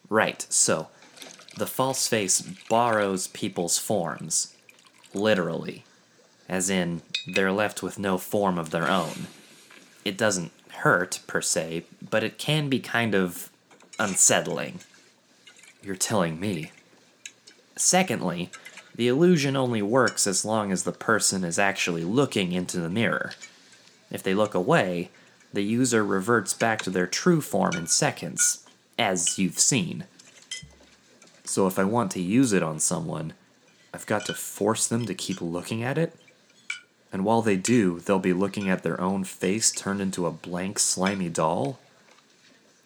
Right, 0.09 0.45
so 0.49 0.87
the 1.57 1.67
false 1.67 2.07
face 2.07 2.41
borrows 2.69 3.27
people's 3.27 3.77
forms. 3.77 4.55
Literally. 5.13 5.83
As 6.47 6.69
in, 6.69 7.01
they're 7.27 7.51
left 7.51 7.81
with 7.81 7.97
no 7.97 8.17
form 8.17 8.57
of 8.57 8.69
their 8.69 8.89
own. 8.89 9.27
It 10.03 10.17
doesn't 10.17 10.51
hurt, 10.69 11.19
per 11.25 11.41
se, 11.41 11.85
but 12.09 12.23
it 12.23 12.37
can 12.37 12.69
be 12.69 12.79
kind 12.79 13.15
of 13.15 13.49
unsettling. 13.97 14.79
You're 15.81 15.95
telling 15.95 16.39
me. 16.39 16.71
Secondly, 17.75 18.51
the 18.95 19.07
illusion 19.07 19.55
only 19.55 19.81
works 19.81 20.27
as 20.27 20.45
long 20.45 20.71
as 20.71 20.83
the 20.83 20.91
person 20.91 21.43
is 21.43 21.59
actually 21.59 22.03
looking 22.03 22.51
into 22.51 22.79
the 22.79 22.89
mirror. 22.89 23.33
If 24.11 24.23
they 24.23 24.33
look 24.33 24.53
away, 24.53 25.09
the 25.51 25.63
user 25.63 26.03
reverts 26.03 26.53
back 26.53 26.81
to 26.83 26.89
their 26.89 27.07
true 27.07 27.41
form 27.41 27.75
in 27.75 27.87
seconds, 27.87 28.65
as 28.97 29.37
you've 29.39 29.59
seen. 29.59 30.05
So 31.43 31.67
if 31.67 31.77
I 31.77 31.83
want 31.83 32.11
to 32.11 32.21
use 32.21 32.53
it 32.53 32.63
on 32.63 32.79
someone, 32.79 33.33
I've 33.93 34.05
got 34.05 34.25
to 34.25 34.33
force 34.33 34.87
them 34.87 35.05
to 35.05 35.13
keep 35.13 35.41
looking 35.41 35.83
at 35.83 35.97
it? 35.97 36.15
And 37.11 37.23
while 37.23 37.41
they 37.41 37.55
do, 37.55 37.99
they'll 37.99 38.19
be 38.19 38.33
looking 38.33 38.69
at 38.69 38.83
their 38.83 38.99
own 38.99 39.23
face 39.23 39.71
turned 39.71 40.01
into 40.01 40.25
a 40.25 40.31
blank, 40.31 40.79
slimy 40.79 41.29
doll? 41.29 41.79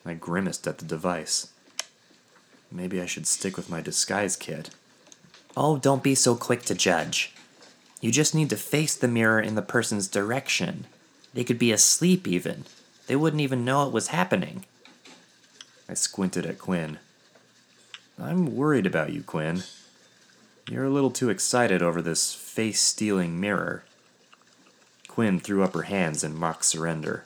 I 0.05 0.13
grimaced 0.13 0.67
at 0.67 0.77
the 0.77 0.85
device. 0.85 1.51
Maybe 2.71 3.01
I 3.01 3.05
should 3.05 3.27
stick 3.27 3.57
with 3.57 3.69
my 3.69 3.81
disguise 3.81 4.35
kit. 4.35 4.69
Oh, 5.57 5.77
don't 5.77 6.03
be 6.03 6.15
so 6.15 6.35
quick 6.35 6.63
to 6.63 6.75
judge. 6.75 7.33
You 8.01 8.11
just 8.11 8.35
need 8.35 8.49
to 8.51 8.55
face 8.55 8.95
the 8.95 9.07
mirror 9.07 9.41
in 9.41 9.55
the 9.55 9.61
person's 9.61 10.07
direction. 10.07 10.85
They 11.33 11.43
could 11.43 11.59
be 11.59 11.71
asleep, 11.71 12.27
even. 12.27 12.65
They 13.07 13.15
wouldn't 13.15 13.41
even 13.41 13.65
know 13.65 13.85
it 13.85 13.93
was 13.93 14.07
happening. 14.07 14.65
I 15.89 15.95
squinted 15.95 16.45
at 16.45 16.59
Quinn. 16.59 16.99
I'm 18.21 18.55
worried 18.55 18.85
about 18.85 19.11
you, 19.11 19.23
Quinn. 19.23 19.63
You're 20.69 20.85
a 20.85 20.89
little 20.89 21.09
too 21.09 21.29
excited 21.29 21.81
over 21.81 22.01
this 22.01 22.33
face 22.33 22.79
stealing 22.79 23.39
mirror. 23.39 23.83
Quinn 25.19 25.37
threw 25.37 25.65
up 25.65 25.73
her 25.73 25.81
hands 25.81 26.23
in 26.23 26.33
mock 26.33 26.63
surrender. 26.63 27.25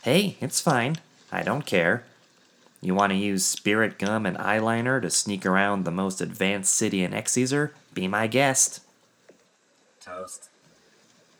Hey, 0.00 0.38
it's 0.40 0.62
fine. 0.62 0.96
I 1.30 1.42
don't 1.42 1.66
care. 1.66 2.04
You 2.80 2.94
want 2.94 3.12
to 3.12 3.18
use 3.18 3.44
spirit 3.44 3.98
gum 3.98 4.24
and 4.24 4.38
eyeliner 4.38 5.02
to 5.02 5.10
sneak 5.10 5.44
around 5.44 5.84
the 5.84 5.90
most 5.90 6.22
advanced 6.22 6.74
city 6.74 7.04
in 7.04 7.12
Exezer? 7.12 7.72
Be 7.92 8.08
my 8.08 8.28
guest. 8.28 8.80
Toast. 10.00 10.48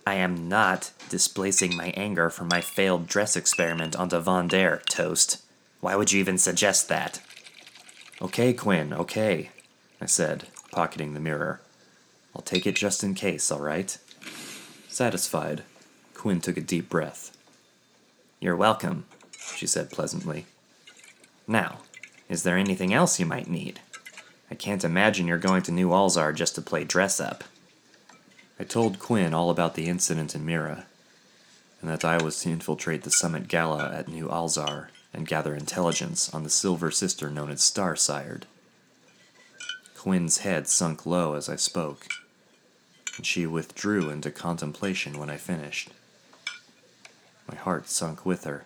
I 0.07 0.17
am 0.17 0.47
not 0.47 0.91
displacing 1.09 1.75
my 1.75 1.95
anger 1.97 2.29
from 2.29 2.49
my 2.49 2.61
failed 2.61 3.07
dress 3.07 3.35
experiment 3.35 3.97
onto 3.97 4.19
Von 4.19 4.47
Dare, 4.47 4.83
Toast. 4.91 5.43
Why 5.81 5.97
would 5.97 6.13
you 6.13 6.21
even 6.21 6.37
suggest 6.37 6.91
that? 6.91 7.23
Okay, 8.21 8.53
Quinn, 8.53 8.93
okay, 8.93 9.49
I 10.03 10.05
said, 10.05 10.49
pocketing 10.71 11.15
the 11.15 11.21
mirror. 11.21 11.63
I'll 12.37 12.43
take 12.43 12.67
it 12.67 12.77
just 12.77 13.03
in 13.03 13.15
case, 13.15 13.51
all 13.51 13.61
right? 13.61 13.97
Satisfied, 14.89 15.63
Quinn 16.19 16.41
took 16.41 16.57
a 16.57 16.61
deep 16.61 16.89
breath. 16.89 17.37
You're 18.41 18.57
welcome, 18.57 19.07
she 19.55 19.69
said 19.69 19.93
pleasantly. 19.93 20.47
Now, 21.47 21.79
is 22.29 22.43
there 22.43 22.57
anything 22.57 22.93
else 22.93 23.21
you 23.21 23.25
might 23.25 23.49
need? 23.49 23.79
I 24.51 24.57
can't 24.57 24.83
imagine 24.83 25.29
you're 25.29 25.39
going 25.39 25.63
to 25.63 25.73
New 25.73 25.91
Alzar 25.91 26.35
just 26.35 26.57
to 26.57 26.61
play 26.61 26.83
dress 26.83 27.21
up. 27.21 27.45
I 28.59 28.65
told 28.65 28.99
Quinn 28.99 29.33
all 29.33 29.49
about 29.49 29.77
the 29.77 29.87
incident 29.87 30.35
in 30.35 30.45
Mira, 30.45 30.87
and 31.81 31.89
that 31.89 32.05
I 32.05 32.21
was 32.21 32.41
to 32.41 32.51
infiltrate 32.51 33.05
the 33.05 33.13
summit 33.13 33.47
gala 33.47 33.95
at 33.95 34.09
New 34.09 34.27
Alzar 34.27 34.89
and 35.15 35.25
gather 35.25 35.55
intelligence 35.55 36.35
on 36.35 36.43
the 36.43 36.51
silver 36.51 36.91
sister 36.91 37.31
known 37.31 37.49
as 37.49 37.63
Star 37.63 37.95
Sired. 37.95 38.45
Quinn's 39.97 40.39
head 40.39 40.67
sunk 40.67 41.07
low 41.07 41.35
as 41.35 41.49
I 41.49 41.55
spoke, 41.55 42.09
and 43.17 43.25
she 43.25 43.47
withdrew 43.47 44.11
into 44.11 44.33
contemplation 44.33 45.17
when 45.17 45.31
I 45.31 45.37
finished. 45.37 45.91
My 47.49 47.57
heart 47.57 47.89
sunk 47.89 48.27
with 48.27 48.45
her. 48.45 48.65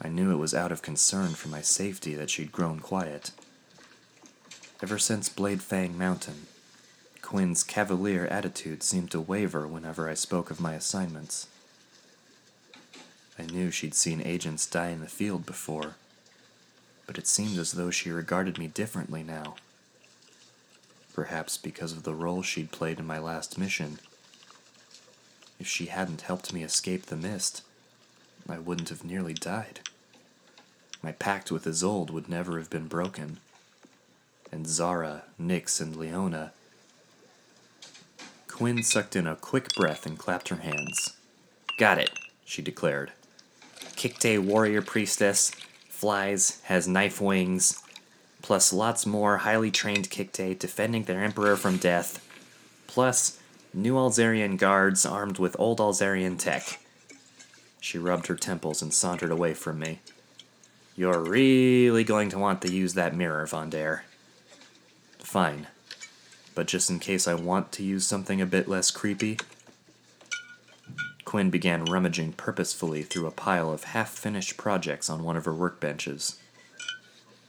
I 0.00 0.08
knew 0.08 0.30
it 0.30 0.36
was 0.36 0.54
out 0.54 0.72
of 0.72 0.80
concern 0.80 1.34
for 1.34 1.48
my 1.48 1.60
safety 1.60 2.14
that 2.14 2.30
she'd 2.30 2.52
grown 2.52 2.80
quiet. 2.80 3.32
Ever 4.82 4.98
since 4.98 5.28
Blade 5.28 5.60
Fang 5.60 5.98
Mountain, 5.98 6.46
Quinn's 7.20 7.62
cavalier 7.62 8.26
attitude 8.26 8.82
seemed 8.82 9.10
to 9.10 9.20
waver 9.20 9.66
whenever 9.66 10.08
I 10.08 10.14
spoke 10.14 10.50
of 10.50 10.60
my 10.60 10.74
assignments. 10.74 11.48
I 13.38 13.44
knew 13.44 13.70
she'd 13.70 13.94
seen 13.94 14.20
agents 14.20 14.66
die 14.66 14.88
in 14.88 15.00
the 15.00 15.06
field 15.06 15.46
before, 15.46 15.96
but 17.06 17.18
it 17.18 17.26
seemed 17.26 17.58
as 17.58 17.72
though 17.72 17.90
she 17.90 18.10
regarded 18.10 18.58
me 18.58 18.68
differently 18.68 19.22
now. 19.22 19.56
Perhaps 21.12 21.58
because 21.58 21.92
of 21.92 22.04
the 22.04 22.14
role 22.14 22.42
she'd 22.42 22.72
played 22.72 22.98
in 22.98 23.06
my 23.06 23.18
last 23.18 23.58
mission. 23.58 23.98
If 25.60 25.68
she 25.68 25.86
hadn't 25.86 26.22
helped 26.22 26.52
me 26.52 26.64
escape 26.64 27.06
the 27.06 27.16
mist, 27.16 27.62
I 28.48 28.58
wouldn't 28.58 28.88
have 28.88 29.04
nearly 29.04 29.34
died. 29.34 29.80
My 31.02 31.12
pact 31.12 31.52
with 31.52 31.66
Isolde 31.66 32.10
would 32.10 32.28
never 32.28 32.58
have 32.58 32.70
been 32.70 32.88
broken. 32.88 33.38
And 34.50 34.66
Zara, 34.66 35.22
Nix, 35.38 35.80
and 35.80 35.94
Leona 35.94 36.52
Quinn 38.60 38.82
sucked 38.82 39.16
in 39.16 39.26
a 39.26 39.36
quick 39.36 39.74
breath 39.74 40.04
and 40.04 40.18
clapped 40.18 40.48
her 40.48 40.56
hands. 40.56 41.16
Got 41.78 41.96
it, 41.96 42.10
she 42.44 42.60
declared. 42.60 43.12
Kikte 43.96 44.38
warrior 44.38 44.82
priestess, 44.82 45.50
flies, 45.88 46.60
has 46.64 46.86
knife 46.86 47.22
wings, 47.22 47.82
plus 48.42 48.70
lots 48.70 49.06
more 49.06 49.38
highly 49.38 49.70
trained 49.70 50.10
Kikte 50.10 50.58
defending 50.58 51.04
their 51.04 51.24
emperor 51.24 51.56
from 51.56 51.78
death, 51.78 52.22
plus 52.86 53.39
new 53.72 53.94
Alzarian 53.94 54.56
guards 54.56 55.06
armed 55.06 55.38
with 55.38 55.56
old 55.58 55.78
Alzarian 55.78 56.38
tech. 56.38 56.80
She 57.80 57.98
rubbed 57.98 58.26
her 58.26 58.36
temples 58.36 58.82
and 58.82 58.92
sauntered 58.92 59.30
away 59.30 59.54
from 59.54 59.78
me. 59.78 60.00
You're 60.96 61.20
really 61.20 62.04
going 62.04 62.28
to 62.30 62.38
want 62.38 62.60
to 62.62 62.72
use 62.72 62.94
that 62.94 63.16
mirror, 63.16 63.46
Von 63.46 63.70
Dare. 63.70 64.04
Fine, 65.18 65.68
but 66.54 66.66
just 66.66 66.90
in 66.90 66.98
case 66.98 67.26
I 67.26 67.34
want 67.34 67.72
to 67.72 67.82
use 67.82 68.06
something 68.06 68.40
a 68.40 68.46
bit 68.46 68.68
less 68.68 68.90
creepy. 68.90 69.38
Quinn 71.24 71.48
began 71.48 71.84
rummaging 71.84 72.32
purposefully 72.32 73.02
through 73.02 73.26
a 73.26 73.30
pile 73.30 73.72
of 73.72 73.84
half 73.84 74.10
finished 74.10 74.56
projects 74.56 75.08
on 75.08 75.22
one 75.22 75.36
of 75.36 75.44
her 75.44 75.54
workbenches. 75.54 76.38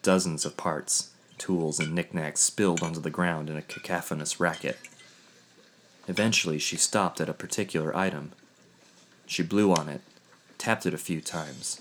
Dozens 0.04 0.46
of 0.46 0.56
parts, 0.56 1.10
tools, 1.40 1.80
and 1.80 1.96
knickknacks 1.96 2.42
spilled 2.42 2.84
onto 2.84 3.00
the 3.00 3.10
ground 3.10 3.50
in 3.50 3.58
a 3.58 3.62
cacophonous 3.64 4.40
racket. 4.40 4.78
Eventually, 6.12 6.60
she 6.60 6.76
stopped 6.76 7.22
at 7.22 7.30
a 7.30 7.34
particular 7.34 7.96
item. 7.96 8.34
She 9.26 9.44
blew 9.44 9.72
on 9.72 9.88
it, 9.88 10.02
tapped 10.58 10.86
it 10.86 10.94
a 10.94 10.98
few 10.98 11.22
times. 11.22 11.80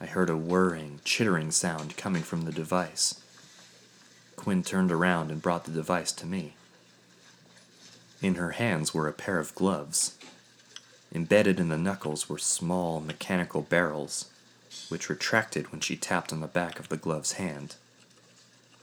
I 0.00 0.06
heard 0.06 0.28
a 0.28 0.36
whirring, 0.36 0.98
chittering 1.04 1.52
sound 1.52 1.96
coming 1.96 2.24
from 2.24 2.42
the 2.42 2.50
device. 2.50 3.22
Quinn 4.34 4.64
turned 4.64 4.90
around 4.90 5.30
and 5.30 5.40
brought 5.40 5.62
the 5.62 5.70
device 5.70 6.10
to 6.10 6.26
me. 6.26 6.54
In 8.20 8.34
her 8.34 8.50
hands 8.50 8.92
were 8.92 9.06
a 9.06 9.12
pair 9.12 9.38
of 9.38 9.54
gloves. 9.54 10.18
Embedded 11.14 11.60
in 11.60 11.68
the 11.68 11.78
knuckles 11.78 12.28
were 12.28 12.36
small 12.36 13.00
mechanical 13.00 13.62
barrels, 13.62 14.28
which 14.88 15.08
retracted 15.08 15.70
when 15.70 15.80
she 15.80 15.96
tapped 15.96 16.32
on 16.32 16.40
the 16.40 16.48
back 16.48 16.80
of 16.80 16.88
the 16.88 16.96
glove's 16.96 17.34
hand. 17.34 17.76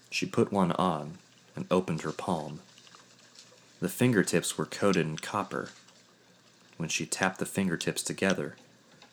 She 0.09 0.25
put 0.25 0.53
one 0.53 0.71
on 0.71 1.17
and 1.53 1.65
opened 1.69 2.03
her 2.03 2.13
palm. 2.13 2.61
The 3.79 3.89
fingertips 3.89 4.57
were 4.57 4.65
coated 4.65 5.05
in 5.05 5.17
copper. 5.17 5.69
When 6.77 6.89
she 6.89 7.05
tapped 7.05 7.39
the 7.39 7.45
fingertips 7.45 8.01
together, 8.01 8.55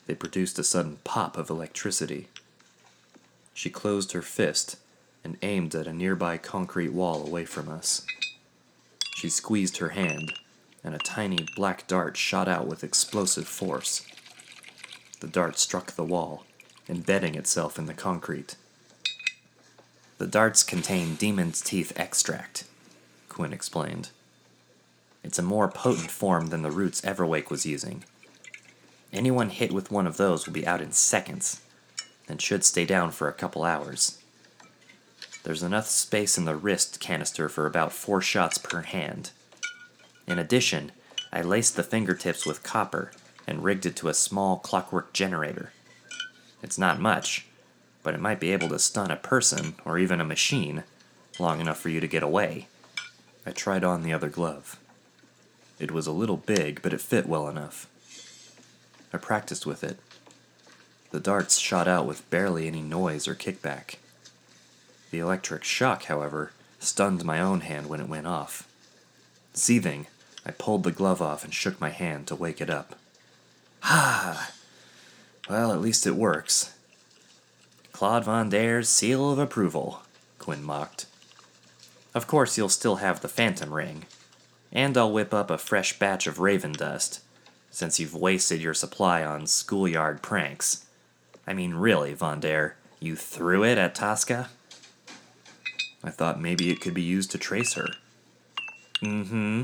they 0.06 0.14
produced 0.14 0.58
a 0.58 0.64
sudden 0.64 0.98
pop 1.04 1.36
of 1.36 1.50
electricity. 1.50 2.28
She 3.52 3.70
closed 3.70 4.12
her 4.12 4.22
fist 4.22 4.76
and 5.22 5.36
aimed 5.42 5.74
at 5.74 5.86
a 5.86 5.92
nearby 5.92 6.38
concrete 6.38 6.92
wall 6.92 7.26
away 7.26 7.44
from 7.44 7.68
us. 7.68 8.06
She 9.14 9.28
squeezed 9.28 9.78
her 9.78 9.90
hand, 9.90 10.32
and 10.82 10.94
a 10.94 10.98
tiny 10.98 11.46
black 11.56 11.86
dart 11.86 12.16
shot 12.16 12.48
out 12.48 12.66
with 12.66 12.84
explosive 12.84 13.48
force. 13.48 14.06
The 15.20 15.26
dart 15.26 15.58
struck 15.58 15.92
the 15.92 16.04
wall, 16.04 16.44
embedding 16.88 17.34
itself 17.34 17.78
in 17.78 17.86
the 17.86 17.94
concrete. 17.94 18.56
The 20.18 20.26
darts 20.26 20.62
contain 20.62 21.14
demon's 21.14 21.60
teeth 21.60 21.92
extract, 21.96 22.64
Quinn 23.28 23.52
explained. 23.52 24.10
It's 25.24 25.38
a 25.38 25.42
more 25.42 25.68
potent 25.68 26.10
form 26.10 26.48
than 26.48 26.62
the 26.62 26.70
roots 26.70 27.00
Everwake 27.00 27.50
was 27.50 27.64
using. 27.64 28.04
Anyone 29.12 29.48
hit 29.48 29.72
with 29.72 29.90
one 29.90 30.06
of 30.06 30.18
those 30.18 30.46
will 30.46 30.52
be 30.52 30.66
out 30.66 30.82
in 30.82 30.92
seconds, 30.92 31.62
and 32.28 32.40
should 32.40 32.62
stay 32.62 32.84
down 32.84 33.10
for 33.10 33.26
a 33.26 33.32
couple 33.32 33.64
hours. 33.64 34.18
There's 35.42 35.62
enough 35.62 35.86
space 35.86 36.36
in 36.36 36.44
the 36.44 36.56
wrist 36.56 37.00
canister 37.00 37.48
for 37.48 37.66
about 37.66 37.92
four 37.92 38.20
shots 38.20 38.58
per 38.58 38.82
hand. 38.82 39.30
In 40.26 40.38
addition, 40.38 40.92
I 41.32 41.42
laced 41.42 41.76
the 41.76 41.82
fingertips 41.82 42.46
with 42.46 42.62
copper 42.62 43.10
and 43.46 43.64
rigged 43.64 43.86
it 43.86 43.96
to 43.96 44.08
a 44.08 44.14
small 44.14 44.58
clockwork 44.58 45.12
generator. 45.12 45.72
It's 46.62 46.78
not 46.78 47.00
much, 47.00 47.46
but 48.02 48.14
it 48.14 48.20
might 48.20 48.40
be 48.40 48.52
able 48.52 48.68
to 48.68 48.78
stun 48.78 49.10
a 49.10 49.16
person 49.16 49.74
or 49.84 49.98
even 49.98 50.20
a 50.20 50.24
machine 50.24 50.84
long 51.38 51.60
enough 51.60 51.78
for 51.78 51.88
you 51.88 52.00
to 52.00 52.08
get 52.08 52.22
away. 52.22 52.68
I 53.46 53.52
tried 53.52 53.84
on 53.84 54.02
the 54.02 54.12
other 54.12 54.28
glove. 54.28 54.78
It 55.78 55.90
was 55.90 56.06
a 56.06 56.12
little 56.12 56.36
big, 56.36 56.82
but 56.82 56.92
it 56.92 57.00
fit 57.00 57.26
well 57.26 57.48
enough. 57.48 57.88
I 59.12 59.18
practiced 59.18 59.66
with 59.66 59.84
it. 59.84 59.98
The 61.10 61.20
darts 61.20 61.58
shot 61.58 61.86
out 61.86 62.06
with 62.06 62.28
barely 62.30 62.66
any 62.66 62.82
noise 62.82 63.28
or 63.28 63.34
kickback. 63.34 63.96
The 65.10 65.18
electric 65.20 65.62
shock, 65.62 66.04
however, 66.04 66.50
stunned 66.80 67.24
my 67.24 67.40
own 67.40 67.60
hand 67.60 67.88
when 67.88 68.00
it 68.00 68.08
went 68.08 68.26
off. 68.26 68.68
Seething, 69.52 70.06
I 70.44 70.50
pulled 70.50 70.82
the 70.82 70.90
glove 70.90 71.22
off 71.22 71.44
and 71.44 71.54
shook 71.54 71.80
my 71.80 71.90
hand 71.90 72.26
to 72.26 72.34
wake 72.34 72.60
it 72.60 72.70
up. 72.70 72.96
Ah! 73.82 74.50
Well, 75.46 75.74
at 75.74 75.82
least 75.82 76.06
it 76.06 76.16
works. 76.16 76.74
Claude 77.92 78.24
Von 78.24 78.48
Dare's 78.48 78.88
seal 78.88 79.30
of 79.30 79.38
approval, 79.38 80.00
Quinn 80.38 80.64
mocked. 80.64 81.04
Of 82.14 82.26
course, 82.26 82.56
you'll 82.56 82.70
still 82.70 82.96
have 82.96 83.20
the 83.20 83.28
phantom 83.28 83.70
ring, 83.74 84.06
and 84.74 84.98
I'll 84.98 85.12
whip 85.12 85.32
up 85.32 85.50
a 85.50 85.58
fresh 85.58 85.98
batch 85.98 86.26
of 86.26 86.40
raven 86.40 86.72
dust, 86.72 87.22
since 87.70 88.00
you've 88.00 88.14
wasted 88.14 88.60
your 88.60 88.74
supply 88.74 89.24
on 89.24 89.46
schoolyard 89.46 90.20
pranks. 90.20 90.86
I 91.46 91.54
mean, 91.54 91.74
really, 91.74 92.12
Von 92.14 92.40
Dare, 92.40 92.76
you 93.00 93.16
threw 93.16 93.64
it 93.64 93.78
at 93.78 93.94
Tosca? 93.94 94.50
I 96.02 96.10
thought 96.10 96.40
maybe 96.40 96.70
it 96.70 96.80
could 96.80 96.94
be 96.94 97.02
used 97.02 97.30
to 97.30 97.38
trace 97.38 97.74
her. 97.74 97.88
Mm 99.00 99.26
hmm. 99.26 99.62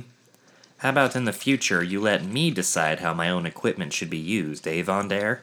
How 0.79 0.90
about 0.90 1.14
in 1.14 1.27
the 1.27 1.33
future 1.33 1.83
you 1.83 2.01
let 2.01 2.25
me 2.25 2.51
decide 2.51 3.01
how 3.01 3.12
my 3.12 3.29
own 3.29 3.44
equipment 3.44 3.92
should 3.92 4.09
be 4.09 4.16
used, 4.16 4.66
eh, 4.66 4.83
Von 4.83 5.09
Dare? 5.09 5.42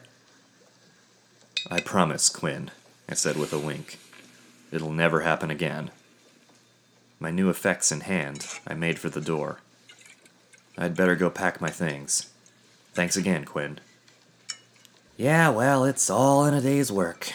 I 1.70 1.80
promise, 1.80 2.28
Quinn, 2.28 2.70
I 3.08 3.14
said 3.14 3.36
with 3.36 3.52
a 3.52 3.58
wink. 3.58 3.98
It'll 4.72 4.92
never 4.92 5.20
happen 5.20 5.50
again. 5.50 5.90
My 7.20 7.30
new 7.30 7.50
effects 7.50 7.90
in 7.90 8.00
hand, 8.00 8.46
I 8.66 8.74
made 8.74 8.98
for 8.98 9.08
the 9.08 9.20
door. 9.20 9.60
I'd 10.76 10.96
better 10.96 11.16
go 11.16 11.30
pack 11.30 11.60
my 11.60 11.70
things. 11.70 12.30
Thanks 12.94 13.16
again, 13.16 13.44
Quinn. 13.44 13.80
Yeah, 15.16 15.48
well, 15.48 15.84
it's 15.84 16.08
all 16.08 16.44
in 16.44 16.54
a 16.54 16.60
day's 16.60 16.92
work, 16.92 17.32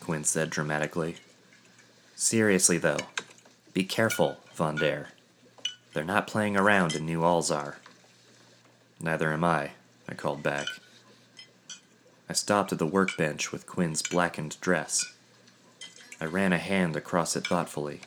Quinn 0.00 0.24
said 0.24 0.50
dramatically. 0.50 1.16
Seriously, 2.16 2.78
though, 2.78 2.98
be 3.72 3.84
careful, 3.84 4.38
Von 4.54 4.76
Dare. 4.76 5.10
They're 5.92 6.02
not 6.02 6.26
playing 6.26 6.56
around 6.56 6.96
in 6.96 7.06
New 7.06 7.20
Alzar. 7.20 7.76
Neither 9.00 9.32
am 9.32 9.44
I, 9.44 9.70
I 10.08 10.14
called 10.14 10.42
back. 10.42 10.66
I 12.28 12.32
stopped 12.32 12.72
at 12.72 12.80
the 12.80 12.86
workbench 12.86 13.52
with 13.52 13.66
Quinn's 13.66 14.02
blackened 14.02 14.60
dress. 14.60 15.04
I 16.20 16.24
ran 16.24 16.52
a 16.52 16.58
hand 16.58 16.96
across 16.96 17.36
it 17.36 17.46
thoughtfully. 17.46 18.00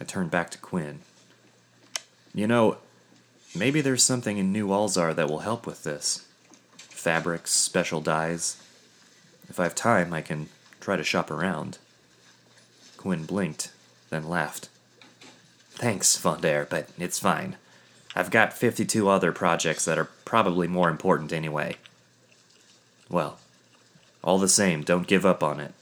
I 0.00 0.04
turned 0.04 0.30
back 0.30 0.50
to 0.50 0.58
Quinn. 0.58 1.00
You 2.34 2.46
know, 2.46 2.78
maybe 3.54 3.80
there's 3.80 4.02
something 4.02 4.38
in 4.38 4.52
New 4.52 4.68
Alzar 4.68 5.14
that 5.14 5.28
will 5.28 5.40
help 5.40 5.66
with 5.66 5.84
this. 5.84 6.26
Fabrics, 6.76 7.50
special 7.52 8.00
dyes. 8.00 8.62
If 9.48 9.60
I 9.60 9.64
have 9.64 9.74
time, 9.74 10.12
I 10.12 10.20
can 10.20 10.48
try 10.80 10.96
to 10.96 11.04
shop 11.04 11.30
around. 11.30 11.78
Quinn 12.96 13.24
blinked, 13.24 13.72
then 14.10 14.28
laughed. 14.28 14.68
Thanks, 15.70 16.16
Von 16.16 16.40
Dare, 16.40 16.66
but 16.68 16.88
it's 16.98 17.18
fine. 17.18 17.56
I've 18.14 18.30
got 18.30 18.54
52 18.54 19.08
other 19.08 19.30
projects 19.30 19.84
that 19.84 19.98
are 19.98 20.08
probably 20.24 20.66
more 20.66 20.88
important 20.88 21.32
anyway. 21.32 21.76
Well, 23.10 23.38
all 24.24 24.38
the 24.38 24.48
same, 24.48 24.82
don't 24.82 25.06
give 25.06 25.26
up 25.26 25.42
on 25.42 25.60
it. 25.60 25.72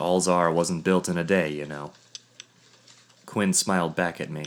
Alzar 0.00 0.52
wasn't 0.52 0.84
built 0.84 1.08
in 1.08 1.16
a 1.16 1.24
day, 1.24 1.50
you 1.50 1.64
know. 1.64 1.92
Quinn 3.26 3.52
smiled 3.52 3.94
back 3.96 4.20
at 4.20 4.30
me. 4.30 4.46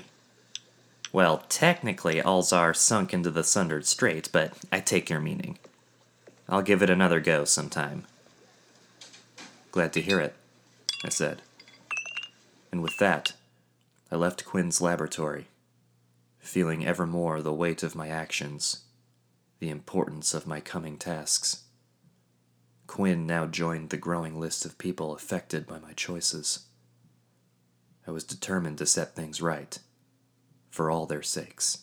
Well, 1.12 1.44
technically, 1.50 2.22
Alzar 2.22 2.76
sunk 2.76 3.14
into 3.14 3.32
the 3.32 3.44
Sundered 3.44 3.86
Strait, 3.86 4.30
but 4.32 4.54
I 4.72 4.80
take 4.80 5.10
your 5.10 5.20
meaning. 5.20 5.58
I'll 6.50 6.62
give 6.62 6.82
it 6.82 6.90
another 6.90 7.20
go 7.20 7.46
sometime. 7.46 8.06
Glad 9.72 9.94
to 9.94 10.02
hear 10.02 10.20
it, 10.20 10.36
I 11.04 11.10
said. 11.10 11.42
And 12.72 12.82
with 12.82 12.98
that, 13.00 13.34
I 14.12 14.16
left 14.16 14.46
Quinn's 14.46 14.82
laboratory, 14.82 15.48
feeling 16.40 16.86
ever 16.86 17.06
more 17.06 17.42
the 17.42 17.54
weight 17.54 17.84
of 17.84 17.96
my 17.96 18.08
actions, 18.08 18.84
the 19.60 19.70
importance 19.70 20.34
of 20.34 20.48
my 20.48 20.60
coming 20.62 20.98
tasks. 20.98 21.64
Quinn 22.86 23.28
now 23.28 23.46
joined 23.46 23.90
the 23.90 23.98
growing 23.98 24.40
list 24.40 24.66
of 24.66 24.78
people 24.78 25.14
affected 25.14 25.68
by 25.68 25.80
my 25.80 25.92
choices. 25.94 26.67
I 28.08 28.12
was 28.12 28.24
determined 28.24 28.78
to 28.78 28.86
set 28.86 29.16
things 29.16 29.42
right, 29.42 29.78
for 30.70 30.90
all 30.90 31.06
their 31.06 31.22
sakes. 31.22 31.80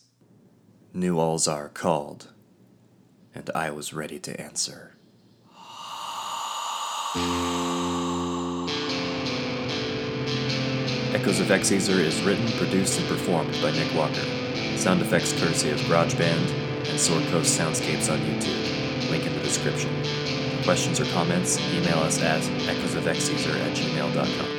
New 0.91 1.17
Alzar 1.17 1.71
called, 1.71 2.33
and 3.35 3.49
I 3.53 3.69
was 3.69 3.93
ready 3.93 4.17
to 4.19 4.41
answer. 4.41 4.93
Echoes 11.13 11.39
of 11.39 11.47
Exezer 11.47 11.99
is 11.99 12.21
written, 12.23 12.47
produced, 12.57 12.99
and 12.99 13.07
performed 13.07 13.53
by 13.61 13.71
Nick 13.71 13.93
Walker. 13.93 14.25
Sound 14.77 15.01
effects 15.01 15.31
courtesy 15.33 15.69
of 15.69 15.79
GarageBand 15.81 16.89
and 16.89 16.99
Sword 16.99 17.23
Coast 17.27 17.57
Soundscapes 17.59 18.11
on 18.11 18.19
YouTube. 18.19 19.09
Link 19.11 19.25
in 19.25 19.33
the 19.33 19.41
description. 19.41 19.91
questions 20.63 20.99
or 20.99 21.05
comments, 21.13 21.59
email 21.73 21.99
us 21.99 22.19
at 22.21 22.41
echoesofexezer 22.41 23.59
at 23.61 23.77
gmail.com. 23.77 24.54